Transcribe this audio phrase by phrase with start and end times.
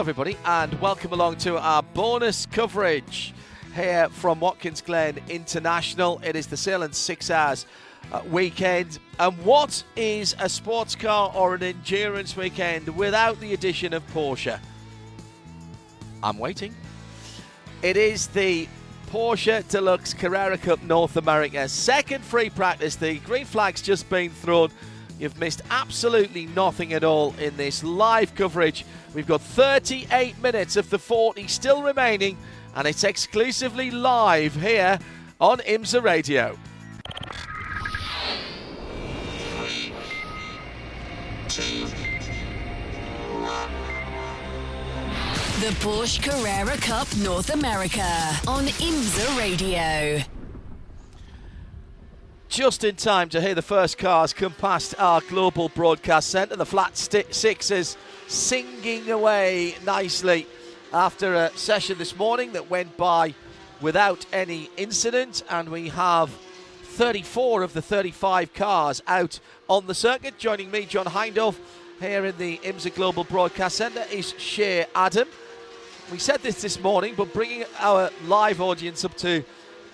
[0.00, 3.34] Hello, everybody, and welcome along to our bonus coverage
[3.74, 6.18] here from Watkins Glen International.
[6.24, 7.66] It is the Sahlen's Six Hours
[8.10, 8.98] uh, weekend.
[9.18, 14.58] And what is a sports car or an endurance weekend without the addition of Porsche?
[16.22, 16.74] I'm waiting.
[17.82, 18.68] It is the
[19.10, 21.68] Porsche Deluxe Carrera Cup North America.
[21.68, 22.96] Second free practice.
[22.96, 24.70] The green flag's just been thrown.
[25.20, 28.86] You've missed absolutely nothing at all in this live coverage.
[29.12, 32.38] We've got 38 minutes of the 40 still remaining,
[32.74, 34.98] and it's exclusively live here
[35.38, 36.58] on IMSA Radio.
[45.60, 48.00] The Porsche Carrera Cup North America
[48.48, 50.39] on IMSA Radio.
[52.50, 56.56] Just in time to hear the first cars come past our global broadcast centre.
[56.56, 60.48] The flat sixes singing away nicely
[60.92, 63.36] after a session this morning that went by
[63.80, 66.28] without any incident, and we have
[66.82, 69.38] 34 of the 35 cars out
[69.68, 70.36] on the circuit.
[70.36, 71.54] Joining me, John Hindhaugh,
[72.00, 75.28] here in the IMSA Global Broadcast Centre is Shea Adam.
[76.10, 79.44] We said this this morning, but bringing our live audience up to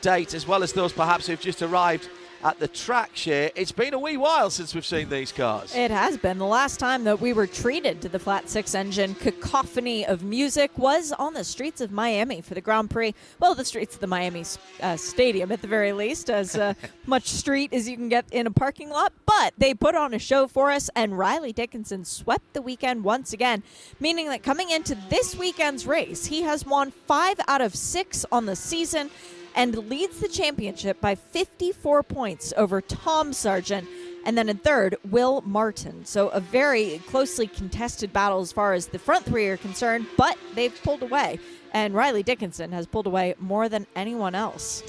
[0.00, 2.08] date, as well as those perhaps who've just arrived
[2.44, 3.50] at the track Shea.
[3.54, 5.74] It's been a wee while since we've seen these cars.
[5.74, 6.38] It has been.
[6.38, 10.76] The last time that we were treated to the flat six engine cacophony of music
[10.76, 13.14] was on the streets of Miami for the Grand Prix.
[13.41, 14.44] Well, the streets of the Miami
[14.80, 16.75] uh, Stadium at the very least, as uh,
[17.06, 19.12] much street as you can get in a parking lot.
[19.25, 23.32] But they put on a show for us, and Riley Dickinson swept the weekend once
[23.32, 23.62] again,
[24.00, 28.46] meaning that coming into this weekend's race, he has won five out of six on
[28.46, 29.10] the season
[29.56, 33.89] and leads the championship by 54 points over Tom Sargent.
[34.25, 36.05] And then in third, Will Martin.
[36.05, 40.37] So a very closely contested battle as far as the front three are concerned, but
[40.55, 41.39] they've pulled away.
[41.72, 44.83] And Riley Dickinson has pulled away more than anyone else.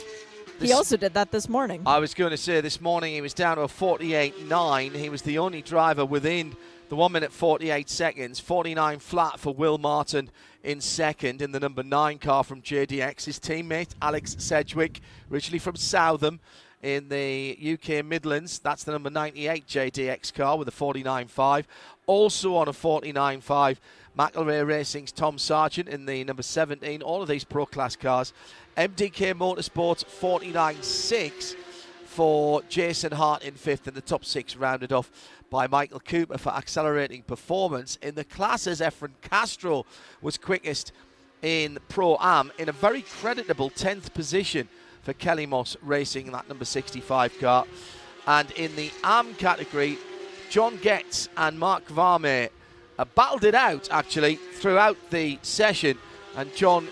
[0.59, 1.83] He also did that this morning.
[1.85, 4.93] I was going to say this morning he was down to a 48 9.
[4.93, 6.55] He was the only driver within
[6.89, 8.39] the 1 minute 48 seconds.
[8.39, 10.31] 49 flat for Will Martin
[10.67, 13.23] in second in the number 9 car from JDX.
[13.23, 14.99] His teammate Alex Sedgwick,
[15.31, 16.41] originally from Southam
[16.83, 18.59] in the UK Midlands.
[18.59, 21.63] That's the number 98 JDX car with a 49.5.
[22.05, 23.77] Also on a 49.5,
[24.19, 27.01] McElrea Racing's Tom Sargent in the number 17.
[27.01, 28.33] All of these pro class cars.
[28.75, 31.55] MDK Motorsports 49.6
[32.03, 35.11] for Jason Hart in fifth, and the top six rounded off
[35.49, 37.97] by Michael Cooper for accelerating performance.
[38.01, 39.85] In the classes, Efren Castro
[40.21, 40.91] was quickest
[41.41, 44.67] in Pro Am in a very creditable 10th position
[45.03, 47.65] for Kelly Moss Racing, that number 65 car.
[48.25, 49.97] And in the Am category,
[50.49, 52.49] John Getz and Mark Kvamme
[53.15, 55.97] battled it out actually throughout the session,
[56.35, 56.87] and John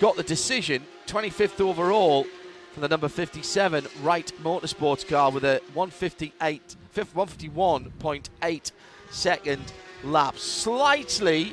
[0.00, 2.24] got the decision, 25th overall
[2.72, 6.76] for the number 57 Wright Motorsports car with a 158
[7.06, 8.72] 151.8
[9.10, 9.72] second
[10.04, 10.36] lap.
[10.36, 11.52] Slightly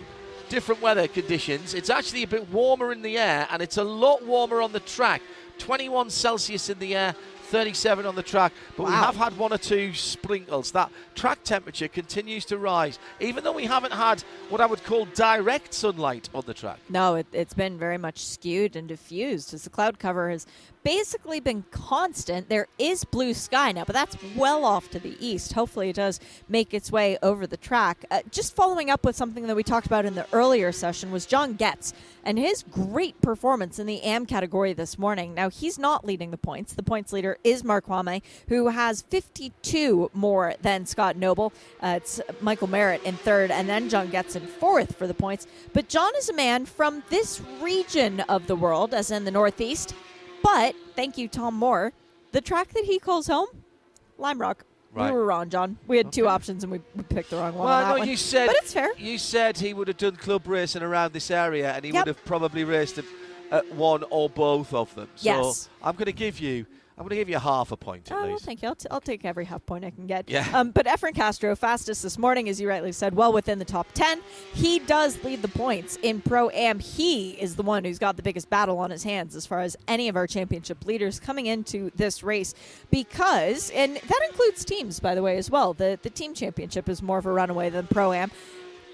[0.49, 1.73] different weather conditions.
[1.73, 4.79] It's actually a bit warmer in the air and it's a lot warmer on the
[4.79, 5.21] track.
[5.57, 7.15] 21 Celsius in the air,
[7.55, 8.89] 37 on the track, but wow.
[8.89, 10.71] we have had one or two sprinkles.
[10.71, 15.05] That track temperature continues to rise, even though we haven't had what I would call
[15.15, 16.79] direct sunlight on the track.
[16.89, 20.45] No, it, has been very much skewed and diffused as the cloud cover has
[20.83, 22.47] basically been constant.
[22.47, 25.53] There is blue sky now, but that's well off to the east.
[25.53, 28.05] Hopefully, it does make its way over the track.
[28.11, 31.25] Uh, just following up with something that we talked about in the earlier session was
[31.25, 31.93] John Getz
[32.23, 35.33] and his great performance in the AM category this morning.
[35.33, 36.73] Now, he's not leading the points.
[36.73, 41.53] The points leader is Mark Kvamme, who has 52 more than Scott Noble.
[41.81, 45.45] Uh, it's Michael Merritt in third, and then John Getz in fourth for the points.
[45.71, 49.93] But John is a man from this region of the world, as in the Northeast.
[50.43, 51.93] But thank you, Tom Moore.
[52.31, 53.47] The track that he calls home,
[54.17, 54.65] Lime Rock.
[54.93, 55.11] Right.
[55.11, 55.77] We were wrong, John.
[55.87, 57.61] We had two options and we, picked the wrong one.
[57.61, 58.07] on Well, that no, one.
[58.07, 58.91] you said but it's fair.
[58.97, 62.01] You said he would have done club racing around this area, and he Yep.
[62.05, 63.05] would have probably raced at,
[63.51, 65.09] at one or both of them.
[65.15, 65.69] So Yes.
[65.83, 66.65] I'm going to give you,
[66.97, 68.45] I'm going to give you half a point at Oh, least.
[68.45, 68.69] thank you.
[68.69, 70.29] I'll, t- I'll take every half point I can get.
[70.29, 70.47] Yeah.
[70.53, 73.87] Um, but Efren Castro, fastest this morning, as you rightly said, well within the top
[73.95, 74.21] 10.
[74.53, 76.79] He does lead the points in Pro Am.
[76.79, 79.75] He is the one who's got the biggest battle on his hands as far as
[79.89, 82.55] any of our championship leaders coming into this race
[82.91, 85.73] because, and that includes teams, by the way, as well.
[85.73, 88.31] The, the team championship is more of a runaway than Pro Am.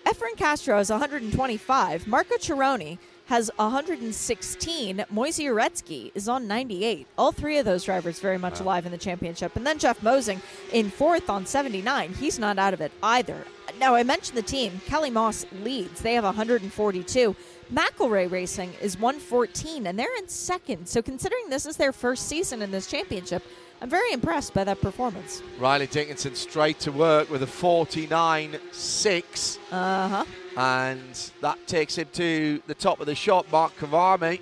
[0.06, 2.08] Efren Castro is 125.
[2.08, 2.98] Marco Cirone
[3.32, 5.06] has 116.
[5.10, 7.08] Moisey Uretsky is on 98.
[7.18, 9.56] All three of those drivers very much alive in the championship.
[9.56, 10.42] And then Jeff Mosing
[10.74, 12.14] in fourth on 79.
[12.16, 13.46] He's not out of it either.
[13.80, 14.82] Now, I mentioned the team.
[14.86, 16.02] Kelly Moss leads.
[16.02, 17.34] They have 142.
[17.74, 20.90] McElrea Racing is 114, and they're in second.
[20.90, 23.44] So, considering this is their first season in this championship,
[23.82, 25.42] I'm very impressed by that performance.
[25.58, 30.26] Riley Dickinson straight to work with a 49.6, Uh huh.
[30.56, 33.52] and that takes him to the top of the shot.
[33.52, 34.40] Mark Kvamme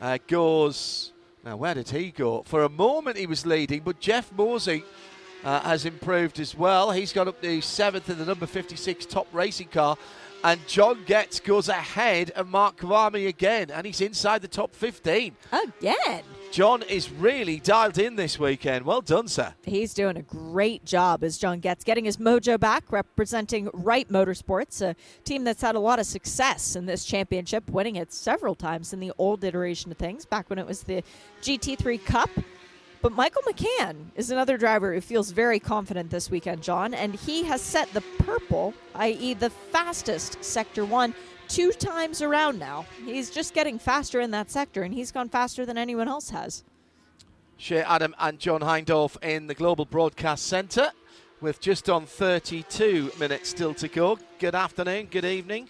[0.00, 1.12] uh, goes.
[1.42, 2.42] Now, where did he go?
[2.42, 4.82] For a moment, he was leading, but Jeff Mosing
[5.42, 6.90] uh, has improved as well.
[6.90, 9.96] He's got up to seventh in the number 56 top racing car.
[10.44, 15.34] And John Getz goes ahead of Mark Kvamme again, and he's inside the top 15.
[15.52, 16.22] Again.
[16.50, 18.84] John is really dialed in this weekend.
[18.84, 19.54] Well done, sir.
[19.62, 24.82] He's doing a great job as John Getz getting his mojo back, representing Wright Motorsports,
[24.82, 28.92] a team that's had a lot of success in this championship, winning it several times
[28.92, 31.04] in the old iteration of things, back when it was the
[31.40, 32.30] GT3 Cup.
[33.00, 37.44] But Michael McCann is another driver who feels very confident this weekend, John, and he
[37.44, 41.14] has set the purple, i.e., the fastest Sector 1,
[41.50, 42.86] two times around now.
[43.04, 46.64] He's just getting faster in that sector, and he's gone faster than anyone else has.
[47.56, 50.90] Shea Adam and John Hindhaugh in the Global Broadcast Centre
[51.40, 54.18] with just on 32 minutes still to go.
[54.38, 55.68] Good afternoon, good evening,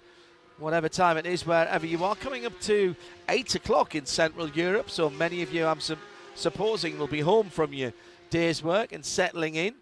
[0.58, 2.14] whatever time it is, wherever you are.
[2.14, 2.94] Coming up to
[3.28, 5.96] 8 o'clock in Central Europe, so many of you, I'm su-
[6.34, 7.92] supposing, will be home from your
[8.28, 9.74] day's work and settling in.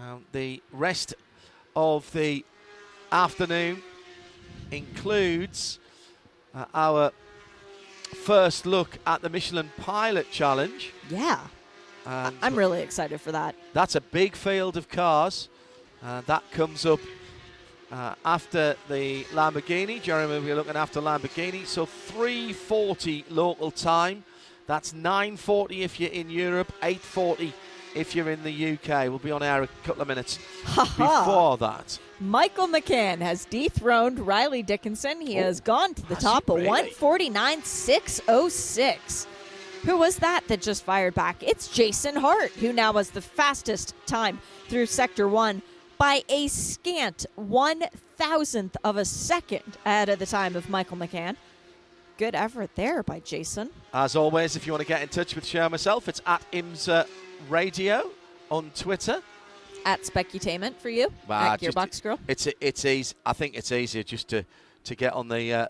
[0.00, 1.14] Um, the rest
[1.76, 2.44] of the
[3.12, 3.82] afternoon
[4.70, 5.78] includes
[6.54, 7.12] uh, our
[8.14, 10.92] first look at the Michelin Pilot Challenge.
[11.10, 11.40] Yeah.
[12.06, 13.54] And I'm really excited for that.
[13.72, 15.48] that's a big field of cars.
[16.02, 17.00] Uh, that comes up
[17.90, 20.02] uh, after the Lamborghini.
[20.02, 21.66] Jeremy will be looking after Lamborghini.
[21.66, 24.24] So 3:40 local time.
[24.66, 26.72] That's 9:40 if you're in Europe.
[26.82, 27.52] 8:40
[27.94, 29.08] if you're in the UK.
[29.08, 31.98] We'll be on air a couple of minutes before that.
[32.20, 35.20] Michael McCann has dethroned Riley Dickinson.
[35.20, 36.90] He oh, has gone to the top of really?
[36.90, 39.26] 149.606.
[39.84, 41.42] Who was that that just fired back?
[41.42, 45.60] It's Jason Hart, who now has the fastest time through Sector 1
[45.98, 47.84] by a scant one
[48.16, 51.36] thousandth of a second ahead of the time of Michael McCann.
[52.16, 53.70] Good effort there by Jason.
[53.92, 57.06] As always, if you want to get in touch with Shea myself, it's at IMSA
[57.48, 58.10] Radio
[58.50, 59.22] on Twitter.
[59.86, 62.18] At Specutainment for you, Bah, at just- Girl.
[62.26, 63.14] It's it's easy.
[63.26, 64.44] I think it's easier just to
[64.84, 65.66] to get on the uh,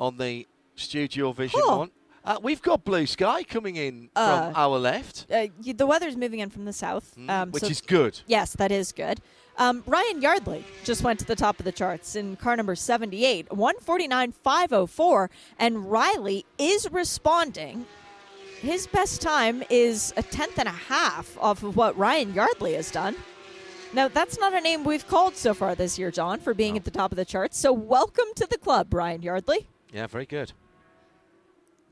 [0.00, 1.78] on the Studio Vision Oh.
[1.78, 1.90] one.
[2.24, 6.16] Uh, we've got blue sky coming in Uh, from our left, Uh, y- the weather's
[6.16, 8.20] moving in from the south, um, Mm, which so is good.
[8.26, 9.20] Yes, that is good.
[9.58, 13.46] Um, Ryan Yardley just went to the top of the charts in car number 78,
[13.52, 17.86] 149.504, and Riley is responding.
[18.60, 22.90] His best time is a tenth and a half off of what Ryan Yardley has
[22.90, 23.14] done.
[23.92, 26.84] Now, that's not a name we've called so far this year, John, for being at
[26.84, 27.58] the top of the charts.
[27.58, 29.66] So, welcome to the club, Ryan Yardley.
[29.92, 30.52] Yeah, very good.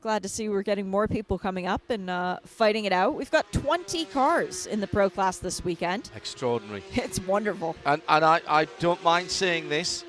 [0.01, 3.15] Glad to see we're getting more people coming up and uh, fighting it out.
[3.15, 6.11] We've got 20 cars in the pro class this weekend.
[6.13, 6.83] Extraordinary.
[6.93, 7.77] It's wonderful.
[7.85, 10.03] And and I, I don't mind saying this.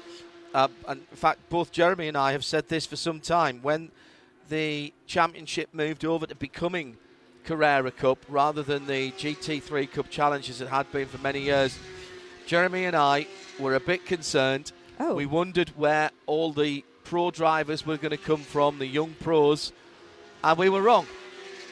[0.53, 3.61] Uh, and in fact, both Jeremy and I have said this for some time.
[3.63, 3.93] When
[4.49, 6.97] the championship moved over to becoming
[7.45, 11.79] Carrera Cup rather than the GT3 Cup Challenge as it had been for many years,
[12.47, 13.27] Jeremy and I
[13.59, 14.73] were a bit concerned.
[14.99, 15.15] Oh.
[15.15, 19.73] We wondered where all the pro drivers were going to come from, the young pros,
[20.43, 21.07] and we were wrong.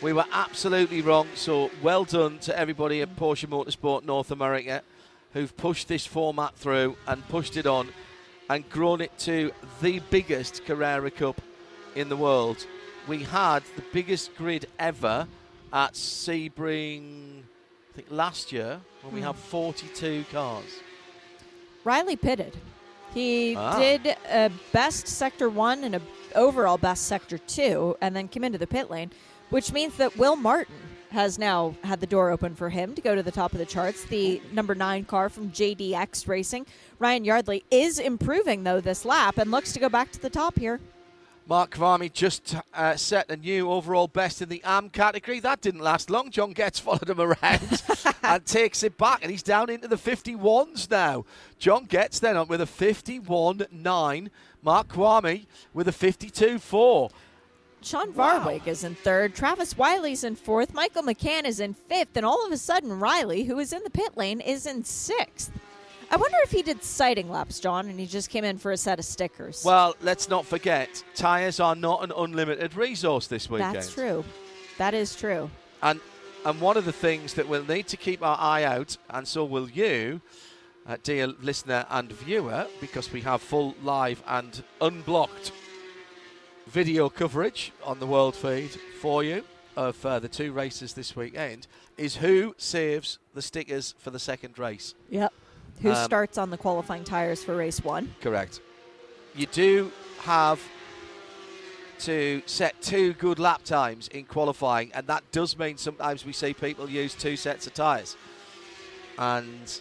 [0.03, 1.29] We were absolutely wrong.
[1.35, 4.83] So well done to everybody at Porsche Motorsport North America
[5.33, 7.89] who've pushed this format through and pushed it on
[8.51, 11.41] and grown it to the biggest Carrera Cup
[11.95, 12.67] in the world.
[13.09, 15.27] We had the biggest grid ever
[15.73, 19.27] at Sebring, I think last year, when we Hmm.
[19.27, 20.81] had 42 cars.
[21.85, 22.57] Riley pitted.
[23.13, 23.79] He Ah.
[23.79, 26.01] did a best sector one and a
[26.35, 29.11] overall best sector two, and then came into the pit lane,
[29.51, 30.75] which means that Will Martin
[31.11, 33.67] has now had the door open for him to go to the top of the
[33.67, 34.05] charts.
[34.05, 36.67] The number nine car from JDX Racing,
[36.99, 40.59] Ryan Yardley, is improving though this lap and looks to go back to the top
[40.59, 40.81] here.
[41.47, 45.41] Mark Kvamme just uh, set a new overall best in the AM category.
[45.41, 46.31] That didn't last long.
[46.31, 47.83] John Getz followed him around
[48.23, 51.25] and takes it back, and he's down into the 51s now.
[51.59, 54.29] John Getz then on with a 51.9.
[54.63, 57.11] Mark Kvamme with a 52.4.
[57.83, 59.35] Sean Varwig is in third.
[59.35, 60.73] Travis Wiley's in fourth.
[60.73, 62.17] Michael McCann is in fifth.
[62.17, 65.51] And all of a sudden, Riley, who is in the pit lane, is in sixth.
[66.13, 68.77] I wonder if he did sighting laps, John, and he just came in for a
[68.77, 69.65] set of stickers.
[69.65, 73.77] Well, let's not forget, tyres are not an unlimited resource this weekend.
[73.77, 74.23] That's true.
[74.77, 75.51] That is true.
[75.83, 76.01] And
[76.45, 79.43] and one of the things that we'll need to keep our eye out, and so
[79.43, 80.21] will you,
[80.87, 85.53] uh, dear listener and viewer, because we have full live and unblocked
[86.67, 89.45] video coverage on the world feed for you
[89.77, 94.59] of uh, the two races this weekend, is who saves the stickers for the second
[94.59, 94.95] race.
[95.09, 95.33] Yep.
[95.81, 98.15] Who Um, starts on the qualifying tires for race one?
[98.21, 98.61] Correct.
[99.35, 100.61] You do have
[102.01, 106.53] to set two good lap times in qualifying, and that does mean sometimes we see
[106.53, 108.17] people use two sets of tyres.
[109.19, 109.81] And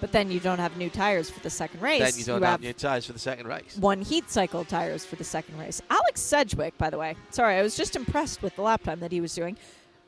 [0.00, 2.00] But then you don't have new tires for the second race.
[2.02, 3.76] then you don't have have new tyres for the second race.
[3.78, 5.80] one heat cycle tires for the second race.
[5.90, 7.16] Alex Sedgwick, by the way.
[7.30, 9.56] Sorry, I was just impressed with the lap time that he was doing.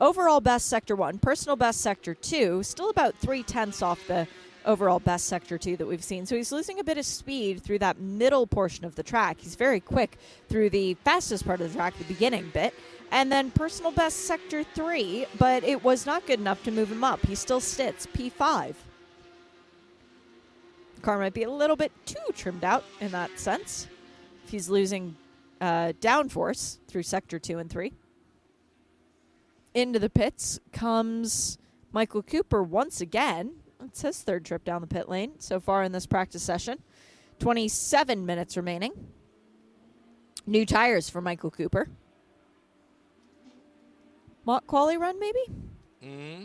[0.01, 4.29] Overall best sector one, personal best sector two, still about three tenths off the
[4.69, 6.27] overall best sector two that we've seen.
[6.27, 9.39] So he's losing a bit of speed through that middle portion of the track.
[9.41, 12.75] He's very quick through the fastest part of the track, the beginning bit.
[13.11, 17.03] And then personal best sector three, but it was not good enough to move him
[17.03, 17.25] up.
[17.25, 18.75] He still sits P5.
[20.97, 23.89] The car might be a little bit too trimmed out in that sense.
[24.45, 25.17] If he's losing
[25.61, 27.95] uh, downforce through sector two and three.
[29.75, 31.59] Into the pits comes
[31.93, 33.58] Michael Cooper once again.
[33.85, 36.79] It's his third trip down the pit lane so far in this practice session.
[37.39, 38.93] 27 minutes remaining.
[40.47, 41.89] New tires for Michael Cooper.
[44.45, 45.39] Mock quali run, maybe?
[46.05, 46.45] Mm-hmm.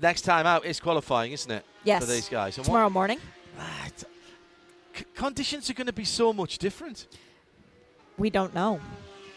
[0.00, 1.64] Next time out is qualifying, isn't it?
[1.84, 2.04] Yes.
[2.04, 2.56] For these guys.
[2.56, 3.18] And Tomorrow morning.
[3.56, 4.04] What, Ah, it's-
[4.94, 7.06] c- conditions are going to be so much different.
[8.18, 8.80] We don't know.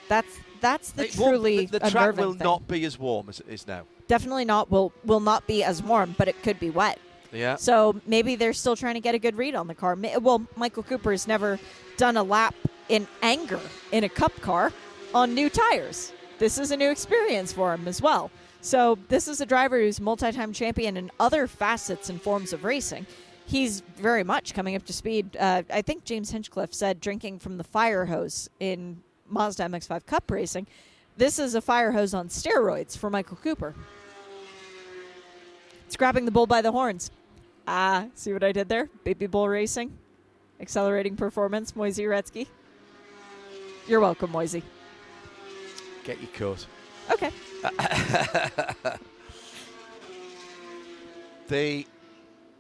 [0.10, 2.44] That's that's the It truly the, the track will thing.
[2.44, 3.84] not be as warm as it is now.
[4.08, 7.00] Definitely not will will not be as warm, but it could be wet.
[7.32, 7.56] Yeah.
[7.56, 9.98] So maybe they're still trying to get a good read on the car.
[10.22, 11.60] Well, Michael Cooper has never
[11.98, 12.56] done a lap
[12.90, 13.60] in anger
[13.92, 14.72] in a cup car
[15.14, 16.14] on new tires.
[16.40, 18.32] This is a new experience for him as well.
[18.62, 23.06] So this is a driver who's multi-time champion in other facets and forms of racing.
[23.46, 25.38] He's very much coming up to speed.
[25.38, 30.30] Uh, I think James Hinchcliffe said drinking from the fire hose in Mazda MX-5 Cup
[30.30, 30.68] racing.
[31.16, 33.74] This is a fire hose on steroids for Michael Cooper.
[35.88, 37.10] It's grabbing the bull by the horns.
[37.68, 38.90] Ah, see what I did there?
[39.04, 39.98] Baby bull racing,
[40.62, 41.76] accelerating performance.
[41.76, 42.48] Moisey Uretsky.
[43.88, 44.62] You're welcome, Moisey.
[46.04, 46.68] Get your coat.
[47.12, 47.32] Okay.
[51.48, 51.88] The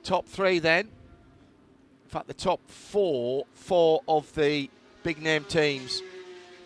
[0.03, 0.86] top three then.
[0.86, 4.69] In fact, the top four, four of the
[5.03, 6.01] big name teams.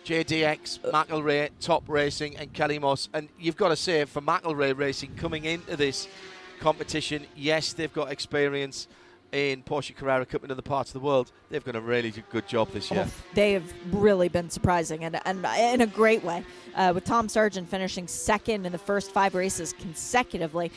[0.04, 3.08] JDX, McElrea, Top Racing, and Kelly Moss.
[3.12, 6.08] And you've got to say, for McElrea Racing coming into this
[6.62, 8.86] competition, yes, they've got experience
[9.32, 11.32] in Porsche Carrera Cup in other parts of the world.
[11.50, 13.06] They've done a really good job this year.
[13.08, 16.44] Oh, they have really been surprising and, and in a great way.
[16.74, 20.70] Uh, with Tom Sargent finishing second in the first five races consecutively.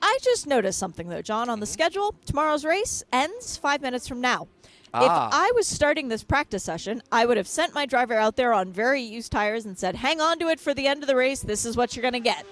[0.00, 2.14] I just noticed something though, John, on the schedule.
[2.24, 4.46] Tomorrow's race ends five minutes from now.
[4.94, 5.04] Ah.
[5.04, 8.52] If I was starting this practice session, I would have sent my driver out there
[8.52, 11.16] on very used tires and said, hang on to it for the end of the
[11.16, 11.40] race.
[11.40, 12.46] This is what you're going to get.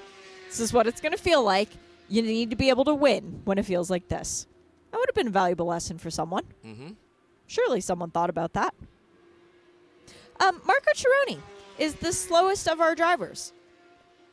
[0.49, 1.69] This is what it's going to feel like.
[2.09, 4.47] You need to be able to win when it feels like this.
[4.91, 6.45] That would have been a valuable lesson for someone.
[6.65, 6.91] Mm-hmm.
[7.47, 8.75] Surely someone thought about that.
[10.41, 11.41] Um, Marco Cirone
[11.79, 13.53] is the slowest of our drivers.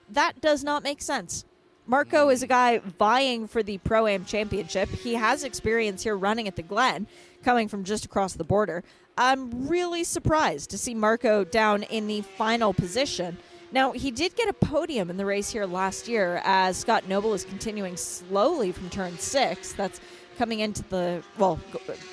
[0.10, 1.46] That does not make sense.
[1.86, 4.90] Marco is a guy vying for the Pro Am Championship.
[4.90, 7.08] He has experience here running at the Glen,
[7.44, 8.84] coming from just across the border.
[9.18, 13.38] I'm really surprised to see Marco down in the final position.
[13.74, 17.34] Now, he did get a podium in the race here last year as Scott Noble
[17.34, 19.74] is continuing slowly from turn six.
[19.74, 20.00] That's
[20.38, 21.56] coming into the, well,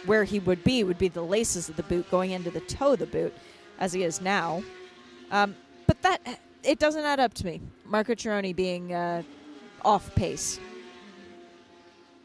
[0.06, 2.94] where he would be would be the laces of the boot going into the toe
[2.94, 3.34] of the boot
[3.78, 4.62] as he is now.
[5.30, 5.54] Um,
[5.86, 7.60] but that, it doesn't add up to me.
[7.84, 9.22] Marco Cirone being uh,
[9.84, 10.58] off pace.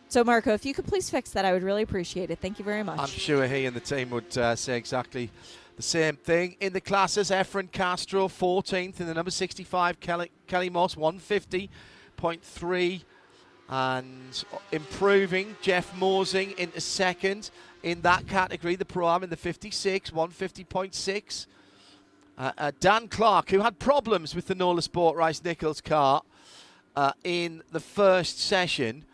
[0.08, 2.40] So, Marco, if you could please fix that, I would really appreciate it.
[2.40, 3.00] Thank you very much.
[3.00, 5.30] I'm sure he and the team would uh, say exactly
[5.76, 6.56] the same thing.
[6.60, 13.02] In the classes, Efren Castro 14th in the number 65, Kelly, Kelly Moss 150.3
[13.68, 17.50] and improving Jeff Mosing into second
[17.84, 21.48] in that category, the Pro Am in the 56, 150.6.
[22.38, 26.22] Uh, uh, Dan Clark, who had problems with the Nola Sport Rice Nichols car
[26.96, 29.06] uh, in the first session,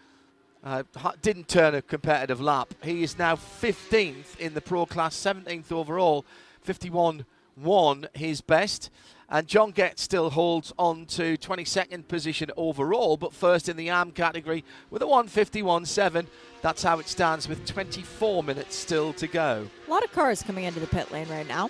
[0.64, 0.84] uh,
[1.22, 2.74] didn't turn a competitive lap.
[2.84, 6.26] He is now 15th in the Pro Class, 17th overall,
[6.62, 7.26] 51
[7.56, 8.90] 1 his best.
[9.30, 14.12] And John Getz still holds on to 22nd position overall, but first in the AM
[14.12, 16.28] category with a 151.7.
[16.62, 19.70] That's how it stands with 24 minutes still to go.
[19.88, 21.70] A lot of cars coming into the pit lane right now.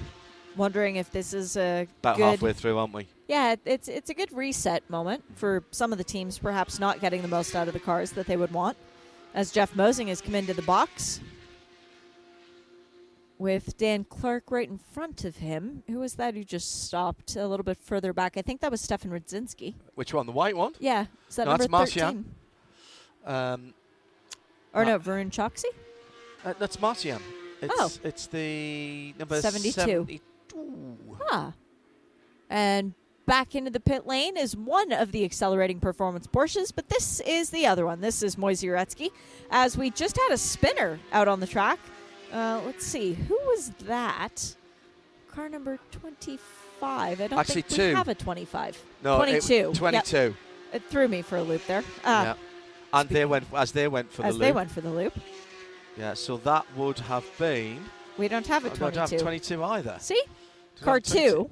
[0.57, 3.07] Wondering if this is a about good, halfway through, aren't we?
[3.27, 7.21] Yeah, it's it's a good reset moment for some of the teams, perhaps not getting
[7.21, 8.75] the most out of the cars that they would want.
[9.33, 11.21] As Jeff Mosing has come into the box,
[13.41, 15.81] with Dan Clark right in front of him.
[15.87, 18.37] Who was that who just stopped a little bit further back?
[18.37, 19.73] I think that was Stefan Rudzinski.
[19.95, 20.27] Which one?
[20.27, 20.73] The white one?
[20.79, 21.07] Yeah.
[21.27, 22.25] Is that no, number that's 13?
[23.25, 23.73] Um,
[24.75, 25.65] or no, Varun Choksey?
[26.45, 27.19] uh, that's Martian.
[27.63, 27.89] It's, Oh.
[28.03, 29.71] it's the number 72.
[29.71, 30.21] 72.
[31.19, 31.51] Huh.
[32.47, 32.93] And
[33.25, 37.49] back into the pit lane is one of the accelerating performance Porsches, but this is
[37.49, 38.01] the other one.
[38.01, 39.09] This is Moisey Uretsky.
[39.49, 41.79] As we just had a spinner out on the track.
[42.31, 44.55] Uh, let's see, who was that?
[45.29, 46.41] Car number 25.
[46.81, 47.87] I don't Actually, think two.
[47.89, 48.81] we have a 25.
[49.03, 49.53] No, it- 22.
[49.53, 49.73] Yep.
[49.73, 50.35] 22.
[50.73, 51.83] It threw me for a loop there.
[52.03, 52.33] Uh, yeah.
[52.93, 54.55] And they went as they went for as the they loop.
[54.55, 55.13] went for the loop.
[55.97, 57.83] Yeah, so that would have been.
[58.17, 59.23] We don't have a I don't have 22.
[59.57, 59.97] 22 either.
[59.99, 60.21] See?
[60.75, 61.49] Did Car two.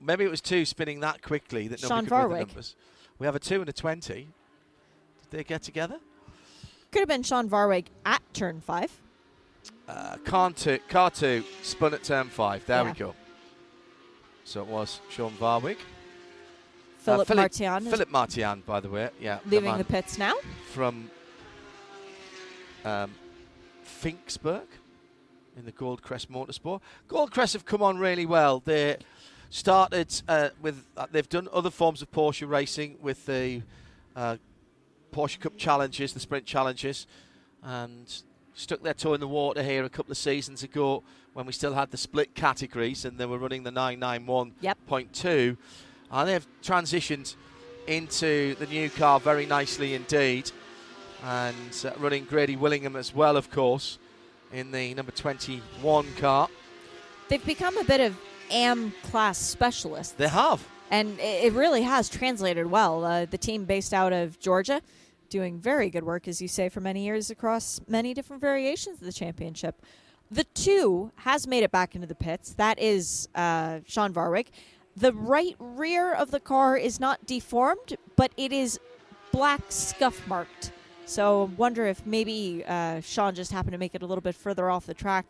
[0.00, 2.48] Maybe it was two spinning that quickly that Sean nobody could read the Varwig.
[2.48, 2.76] numbers.
[3.18, 4.14] We have a two and a 20.
[4.14, 4.28] Did
[5.30, 5.98] they get together?
[6.92, 8.99] Could have been Sean Varwig at turn five.
[9.88, 12.64] Uh, car, two, car two spun at turn five.
[12.66, 13.14] There we go.
[14.44, 15.76] So it was Sean Varwig.
[16.98, 19.08] Philip, uh, Philip Martian Philip Martian, by the way.
[19.20, 19.38] Yeah.
[19.46, 20.34] leaving man the pits now.
[20.72, 21.10] from
[22.84, 23.10] um,
[23.84, 24.66] Finksburg
[25.56, 26.80] in the Goldcrest Motorsport.
[27.08, 28.60] Goldcrest have come on really well.
[28.64, 28.98] They
[29.48, 33.62] started uh, with uh, they've done other forms of Porsche racing with the
[34.14, 34.36] uh,
[35.12, 37.06] Porsche Cup challenges, the sprint challenges,
[37.62, 38.22] and
[38.60, 41.74] stuck their toe in the water here a couple of seasons ago when we still
[41.74, 45.58] had the split categories and they were running the 991.2 Yep.
[46.12, 47.34] and they've transitioned
[47.86, 50.50] into the new car very nicely indeed
[51.24, 53.98] and uh, running Grady Willingham as well of course
[54.52, 56.48] in the number 21 car
[57.28, 58.16] They've become a bit of
[58.50, 60.12] AM class specialists.
[60.14, 63.04] they have and it it really has translated well.
[63.04, 64.82] Uh, the team based out of Georgia,
[65.30, 69.06] doing very good work, as you say, for many years across many different variations of
[69.06, 69.80] the championship.
[70.30, 72.54] The two has made it back into the pits.
[72.54, 74.48] That is uh, Sean Varwig.
[74.96, 78.78] The right rear of the car is not deformed, but it is
[79.32, 80.72] black scuff marked.
[81.06, 84.70] So wonder if maybe uh, Sean just happened to make it a little bit further
[84.70, 85.26] off the track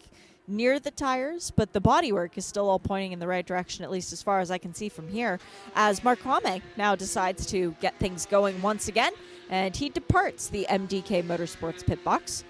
[0.50, 3.90] near the tires, but the bodywork is still all pointing in the right direction, at
[3.90, 5.38] least as far as I can see from here.
[5.74, 9.12] As Mark Kvamme now decides to get things going once again,
[9.48, 12.44] and he departs the MDK Motorsports pit box.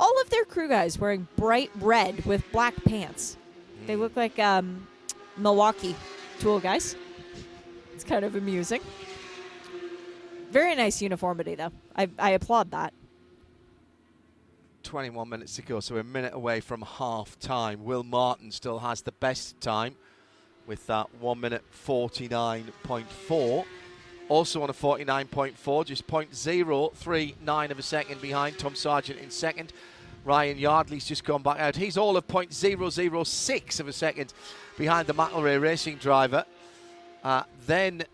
[0.00, 3.36] All of their crew guys wearing bright red with black pants.
[3.86, 4.86] They look like um,
[5.36, 5.96] Milwaukee
[6.40, 6.96] tool guys.
[7.94, 8.80] It's kind of amusing.
[10.50, 11.72] Very nice uniformity, though.
[11.96, 12.94] I, I applaud that.
[14.82, 18.78] 21 minutes to go so we're a minute away from half time Will Martin still
[18.78, 19.94] has the best time
[20.66, 23.64] with that 1 minute 49.4
[24.28, 29.72] also on a 49.4 just 0.039 of a second behind Tom Sargent in second.
[30.24, 31.76] Ryan Yardley's just gone back out.
[31.76, 34.34] He's all of 0.006 of a second
[34.76, 36.44] behind the McElrea racing driver.
[37.24, 38.04] Uh, then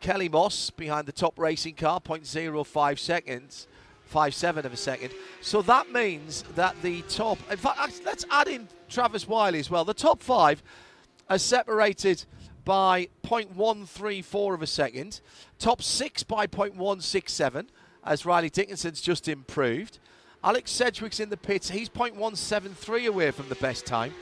[0.00, 3.66] Kelly Moss behind the top racing car, 0.05 seconds,
[4.08, 5.12] 57 of a second.
[5.40, 9.84] So that means that the top, in fact, let's add in Travis Wiley as well.
[9.84, 10.62] The top five
[11.28, 12.24] are separated
[12.64, 15.20] by 0.134 of a second,
[15.58, 17.66] top six by 0.167,
[18.04, 19.98] as Riley Dickinson's just improved.
[20.42, 24.14] Alex Sedgwick's in the pits, he's 0.173 away from the best time.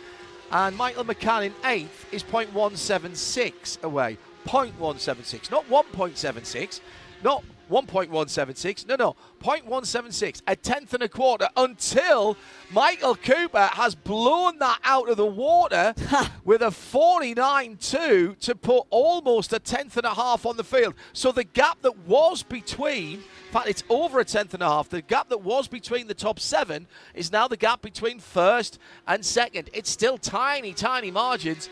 [0.50, 4.16] And Michael McCann in eighth is 0.176 away.
[4.46, 6.80] 0.176, not 1.76,
[7.24, 8.86] not 1.176.
[8.86, 12.36] No, no, 0.176, a tenth and a quarter until
[12.72, 15.94] Michael Cooper has blown that out of the water
[16.44, 20.94] with a 49.2 to put almost a tenth and a half on the field.
[21.12, 24.88] So the gap that was between, in fact, it's over a tenth and a half.
[24.88, 29.24] The gap that was between the top seven is now the gap between first and
[29.24, 29.70] second.
[29.72, 31.68] It's still tiny, tiny margins.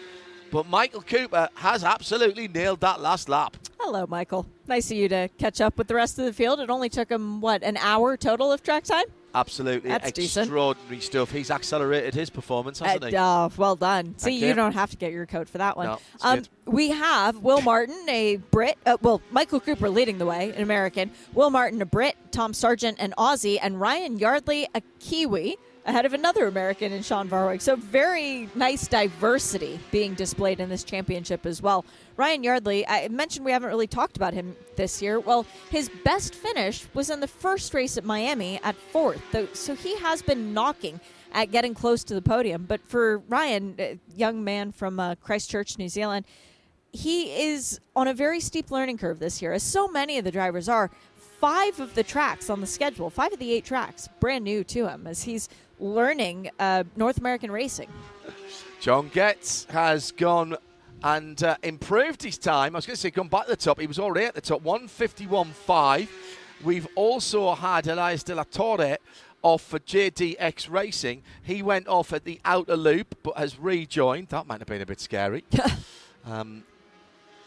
[0.54, 3.56] But Michael Cooper has absolutely nailed that last lap.
[3.80, 4.46] Hello, Michael.
[4.68, 6.60] Nice of you to catch up with the rest of the field.
[6.60, 9.06] It only took him, what, an hour total of track time?
[9.34, 10.44] Absolutely That's decent.
[10.44, 11.32] extraordinary stuff.
[11.32, 13.16] He's accelerated his performance, hasn't Uh, he?
[13.18, 14.14] oh, well done.
[14.16, 14.46] See, you.
[14.46, 15.86] you don't have to get your coat for that one.
[15.86, 18.78] No, um, we have Will Martin, a Brit.
[18.86, 21.10] Uh, well, Michael Cooper leading the way, an American.
[21.32, 22.14] Will Martin, a Brit.
[22.30, 23.58] Tom Sargent, an Aussie.
[23.60, 27.60] And Ryan Yardley, a Kiwi, ahead of another American in Sean Varwig.
[27.60, 31.84] So very nice diversity being displayed in this championship as well.
[32.16, 35.20] Ryan Yardley, I mentioned we haven't really talked about him this year.
[35.20, 39.22] Well, his best finish was in the first race at Miami at fourth.
[39.54, 41.00] So he has been knocking
[41.32, 42.64] at getting close to the podium.
[42.66, 46.24] But for Ryan, young man from uh, Christchurch, New Zealand,
[46.92, 50.30] he is on a very steep learning curve this year, as so many of the
[50.30, 50.90] drivers are.
[51.40, 54.88] Five of the tracks on the schedule, five of the eight tracks, brand new to
[54.88, 57.88] him as he's learning uh, North American racing.
[58.80, 60.56] John Getz has gone
[61.02, 62.74] and uh, improved his time.
[62.74, 63.80] I was going to say gone back to the top.
[63.80, 66.08] He was already at the top, 151.5.
[66.62, 68.96] We've also had Elias de la Torre
[69.42, 71.22] off for JDX Racing.
[71.42, 74.28] He went off at the outer loop but has rejoined.
[74.28, 75.44] That might have been a bit scary.
[76.26, 76.64] um,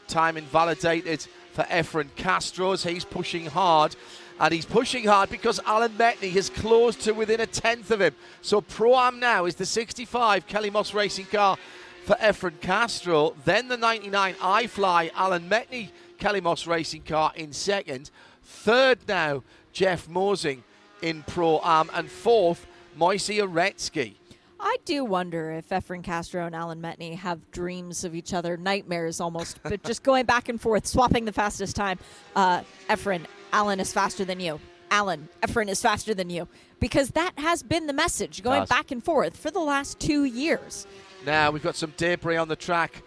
[0.07, 2.83] time invalidated for Efren Castro's.
[2.83, 3.95] He's pushing hard.
[4.39, 8.13] And he's pushing hard because Alan Metni has closed to within a tenth of him.
[8.41, 11.57] So Pro Am now is the 65 Kelly Moss racing car
[12.05, 13.35] for Efren Castro.
[13.45, 18.11] Then the 99 I Fly Alan Metni Kelly Moss racing car in second.
[18.43, 20.63] Third now, Jeff Mosing
[21.01, 21.89] in Pro Am.
[21.93, 24.15] And fourth, Moisey Uretsky.
[24.59, 29.21] I do wonder if Efren Castro and Alan Metni have dreams of each other, nightmares
[29.21, 31.99] almost, but just going back and forth, swapping the fastest time.
[32.35, 33.25] Uh, Efren,
[33.57, 34.59] Alan is faster than you.
[34.91, 36.47] Alan, Efren is faster than you.
[36.79, 40.85] Because that has been the message going back and forth for the last two years.
[41.25, 43.01] Now we've got some debris on the track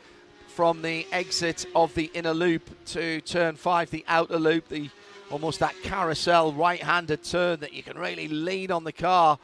[0.49, 4.91] from the exit of the inner loop to turn five, the outer loop, the
[5.31, 9.39] almost that carousel right-handed turn that you can really lean on the car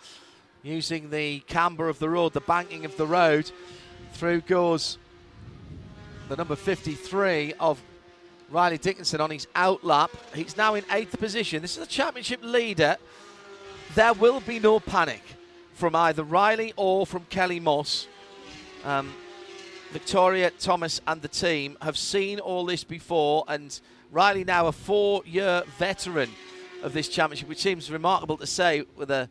[0.64, 3.48] using the camber of the road, the banking of the road.
[4.14, 4.98] Through goes
[6.28, 7.80] the number 53 of
[8.50, 10.10] Riley Dickinson on his out lap.
[10.34, 11.62] He's now in eighth position.
[11.62, 12.96] This is a championship leader.
[13.94, 15.22] There will be no panic
[15.74, 18.06] from either Riley or from Kelly Moss.
[18.84, 19.12] Um,
[19.90, 23.78] Victoria, Thomas, and the team have seen all this before, and
[24.10, 26.30] Riley now a four-year veteran
[26.82, 29.28] of this championship, which seems remarkable to say with a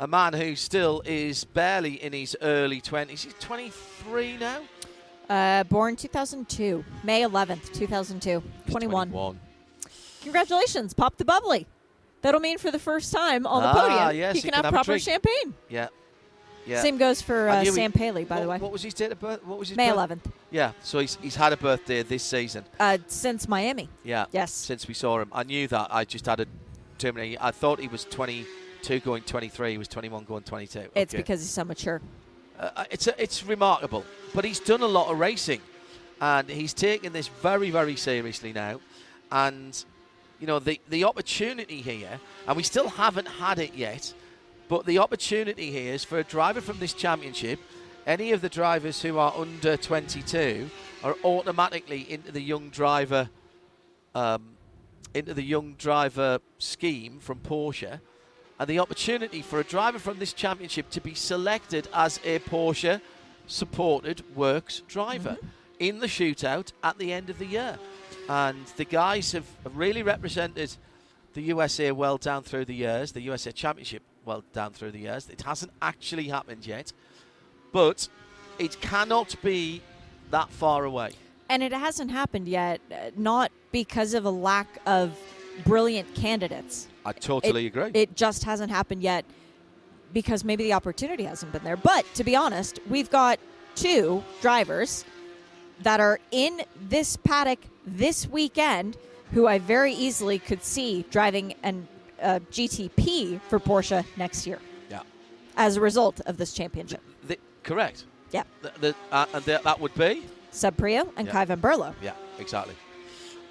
[0.00, 3.08] a man who still is barely in his early 20s.
[3.08, 4.60] He's 23 now.
[5.28, 8.42] Uh, born 2002, May 11th, 2002.
[8.64, 9.10] He's 21.
[9.10, 9.40] 21.
[10.22, 11.66] Congratulations, Pop the Bubbly.
[12.22, 13.72] That'll mean for the first time on the Ah,
[14.06, 15.02] podium, yes, he can, have have a proper drink.
[15.02, 15.54] champagne.
[15.68, 15.88] Yeah.
[16.66, 16.82] Yeah.
[16.82, 18.58] Same goes for I uh, knew he- Sam Paley, by what, the way.
[18.58, 19.44] What was his date of birth?
[19.44, 20.72] What was his May birth- 11th, Yeah.
[20.82, 22.64] So he's, he's had a birthday this season.
[22.80, 23.88] uh, since Miami.
[24.04, 24.26] Yeah.
[24.32, 24.52] Yes.
[24.52, 25.88] Since we saw him, I knew that.
[25.90, 26.46] I just had a
[26.98, 27.38] too many.
[27.40, 29.70] I thought he was 22 going 23.
[29.72, 30.90] He was 21 going 22.
[30.94, 31.22] It's Okay.
[31.22, 32.02] because he's so mature.
[32.58, 34.04] Uh, it's it's remarkable.
[34.34, 35.60] But he's done a lot of racing,
[36.20, 38.80] and he's taken this very very seriously now,
[39.30, 39.84] and
[40.40, 44.12] you know the the opportunity here, and we still haven't had it yet,
[44.68, 47.60] but the opportunity here is for a driver from this championship.
[48.06, 50.70] Any of the drivers who are under 22
[51.04, 53.28] are automatically into the young driver,
[54.14, 54.56] um,
[55.12, 58.00] into the young driver scheme from Porsche
[58.58, 63.00] and the opportunity for a driver from this championship to be selected as a Porsche
[63.46, 65.36] supported works driver
[65.78, 67.78] in the shootout at the end of the year.
[68.28, 70.76] And the guys have have really represented
[71.34, 75.28] the USA well down through the years, the USA Championship well down through the years.
[75.28, 76.92] It hasn't actually happened yet,
[77.72, 78.08] but
[78.58, 79.80] it cannot be
[80.30, 81.12] that far away.
[81.48, 85.16] And it hasn't happened yet, uh, not because of a lack of
[85.64, 86.88] brilliant candidates.
[87.04, 87.90] I totally it, agree.
[87.94, 89.24] It just hasn't happened yet
[90.12, 91.76] because maybe the opportunity hasn't been there.
[91.76, 93.38] But to be honest, we've got
[93.74, 95.04] two drivers
[95.80, 98.96] that are in this paddock this weekend
[99.32, 101.86] who I very easily could see driving an
[102.20, 104.58] uh, GTP for Porsche next year
[104.90, 105.02] yeah.
[105.56, 107.00] as a result of this championship.
[107.26, 108.06] The- correct.
[108.32, 108.44] Yeah.
[108.62, 110.24] The, the, uh, and the, that would be?
[110.50, 111.32] Seb Priaulx and Yeah.
[111.32, 111.94] Kay Van Berlo.
[112.02, 112.74] Yeah, exactly.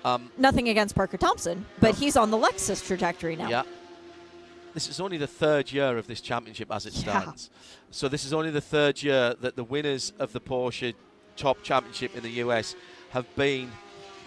[0.06, 2.00] Um, Nothing against Parker Thompson, but No.
[2.00, 3.50] he's on the Lexus trajectory now.
[3.50, 3.64] Yeah.
[4.74, 7.22] This is only the third year of this championship as it Yeah.
[7.22, 7.50] stands.
[7.92, 10.94] So this is only the third year that the winners of the Porsche
[11.36, 12.76] Top Championship in the US
[13.10, 13.72] have been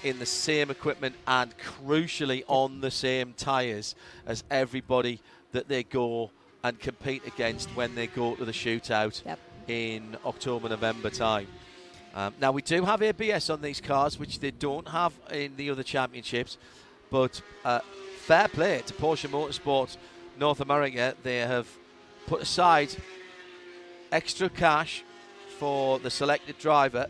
[0.02, 3.94] in the same equipment and crucially on the same tyres
[4.26, 5.20] as everybody
[5.52, 6.30] that they go
[6.64, 9.38] and compete against when they go to the shootout Yep.
[9.68, 11.46] in October, November time.
[12.14, 15.70] Um, now we do have ABS on these cars, which they don't have in the
[15.70, 16.58] other championships.
[17.10, 17.80] But uh,
[18.18, 19.96] fair play to Porsche Motorsport
[20.38, 21.14] North America.
[21.22, 21.68] They have
[22.26, 22.94] put aside
[24.12, 25.04] extra cash
[25.58, 27.06] for the selected driver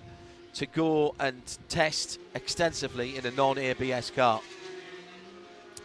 [0.54, 4.40] to go and test extensively in a non-ABS car.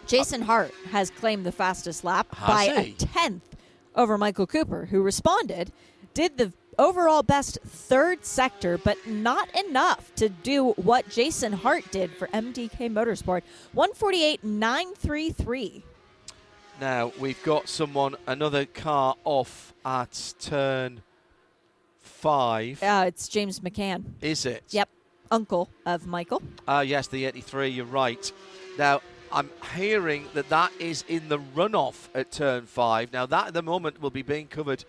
[0.08, 2.92] Jason Hart has claimed the fastest lap Has by he?
[2.92, 3.56] a tenth
[3.96, 5.72] over Michael Cooper, who responded,
[6.14, 12.12] did the overall best third sector, but not enough to do what Jason Hart did
[12.12, 13.42] for MDK Motorsport.
[13.76, 15.84] 148.933.
[16.80, 21.02] Now we've got someone, another car off at turn
[22.02, 22.82] five.
[22.82, 24.04] Uh, it's James McCann.
[24.22, 24.64] Is it?
[24.70, 24.90] Yep.
[25.32, 26.42] Uncle of Michael.
[26.68, 28.32] Ah, yes, the 83, you're right.
[28.78, 33.12] Now, I'm hearing that that is in the runoff at turn five.
[33.12, 34.86] Now, that at the moment will be being covered